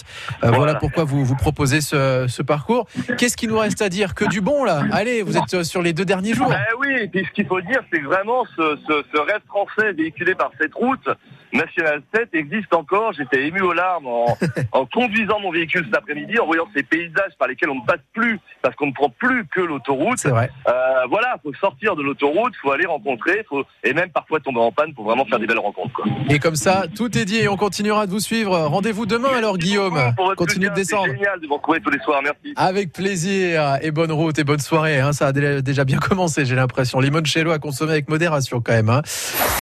Euh, 0.43 0.51
voilà. 0.51 0.75
Pourquoi 0.75 1.05
vous 1.05 1.25
vous 1.25 1.37
proposez 1.37 1.81
ce, 1.81 2.27
ce 2.29 2.43
parcours. 2.43 2.87
Qu'est-ce 3.17 3.37
qui 3.37 3.47
nous 3.47 3.59
reste 3.59 3.81
à 3.83 3.89
dire 3.89 4.15
Que 4.15 4.25
du 4.25 4.41
bon 4.41 4.65
là. 4.65 4.83
Allez, 4.93 5.23
vous 5.23 5.37
êtes 5.37 5.63
sur 5.63 5.83
les 5.83 5.93
deux 5.93 6.05
derniers 6.05 6.35
jours. 6.35 6.49
Ben 6.49 6.61
oui, 6.81 6.95
et 7.03 7.09
puis 7.09 7.25
ce 7.25 7.31
qu'il 7.33 7.47
faut 7.47 7.61
dire, 7.61 7.81
c'est 7.93 8.01
vraiment 8.01 8.45
ce, 8.57 8.79
ce, 8.89 9.03
ce 9.15 9.21
rêve 9.21 9.43
français 9.47 9.93
véhiculé 9.93 10.35
par 10.35 10.51
cette 10.61 10.75
route 10.75 11.09
nationale 11.53 12.03
7 12.15 12.29
existe 12.35 12.75
encore. 12.75 13.13
J'étais 13.13 13.47
ému 13.47 13.61
aux 13.61 13.73
larmes 13.73 14.07
en, 14.07 14.37
en 14.73 14.87
conduisant 14.87 15.41
mon 15.41 15.51
véhicule 15.51 15.85
cet 15.87 15.97
après-midi, 15.97 16.39
en 16.39 16.47
voyant 16.47 16.67
ces 16.75 16.83
paysages 16.83 17.33
par 17.39 17.49
lesquels 17.49 17.71
on 17.71 17.77
ne 17.77 17.87
passe 17.87 18.01
plus 18.13 18.39
parce 18.63 18.75
qu'on 18.77 18.87
ne 18.89 18.93
prend 18.93 19.09
plus 19.11 19.45
que 19.47 19.61
l'autoroute. 19.61 20.19
C'est 20.19 20.31
vrai. 20.31 20.51
Euh, 20.69 20.73
voilà, 21.09 21.37
faut 21.43 21.53
sortir 21.55 21.97
de 21.97 22.03
l'autoroute, 22.03 22.55
faut 22.63 22.71
aller 22.73 22.87
rencontrer, 22.87 23.45
faut 23.49 23.65
et 23.85 23.93
même 23.95 24.11
parfois 24.11 24.41
tomber 24.41 24.61
en 24.61 24.73
panne 24.73 24.93
pour 24.95 25.05
vraiment 25.05 25.25
faire 25.25 25.39
des 25.39 25.47
belles 25.47 25.59
rencontres. 25.59 25.93
Quoi. 25.95 26.05
Et 26.29 26.39
comme 26.39 26.57
ça, 26.57 26.85
tout 26.95 27.17
est 27.17 27.25
dit 27.25 27.39
et 27.39 27.49
on 27.49 27.57
continuera 27.57 28.07
de 28.07 28.11
vous 28.11 28.21
suivre. 28.21 28.57
Rendez-vous 28.59 29.07
demain 29.07 29.31
alors 29.37 29.59
Guillaume. 29.59 29.99
Continue 30.37 30.69
de 30.71 30.75
descendre. 30.75 31.07
C'est 31.07 31.13
génial 31.17 31.41
de 31.41 31.47
vous 31.47 31.55
retrouver 31.55 31.81
tous 31.81 31.91
les 31.91 31.99
soirs. 32.01 32.21
Merci. 32.23 32.53
Avec 32.57 32.93
plaisir 32.93 33.79
et 33.83 33.91
bonne 33.91 34.13
route 34.13 34.39
et 34.39 34.45
bonne 34.45 34.59
soirée. 34.61 35.01
hein. 35.01 35.13
Ça 35.13 35.29
a 35.29 35.33
dé- 35.33 35.63
déjà 35.63 35.85
bien 35.85 35.99
commencé, 35.99 36.45
j'ai 36.45 36.55
l'impression. 36.57 37.01
Limoncello 37.01 37.51
à 37.51 37.59
consommer 37.59 37.93
avec 37.93 38.09
modération 38.09 38.61
quand 38.61 38.73
même. 38.73 38.89
hein. 38.91 39.03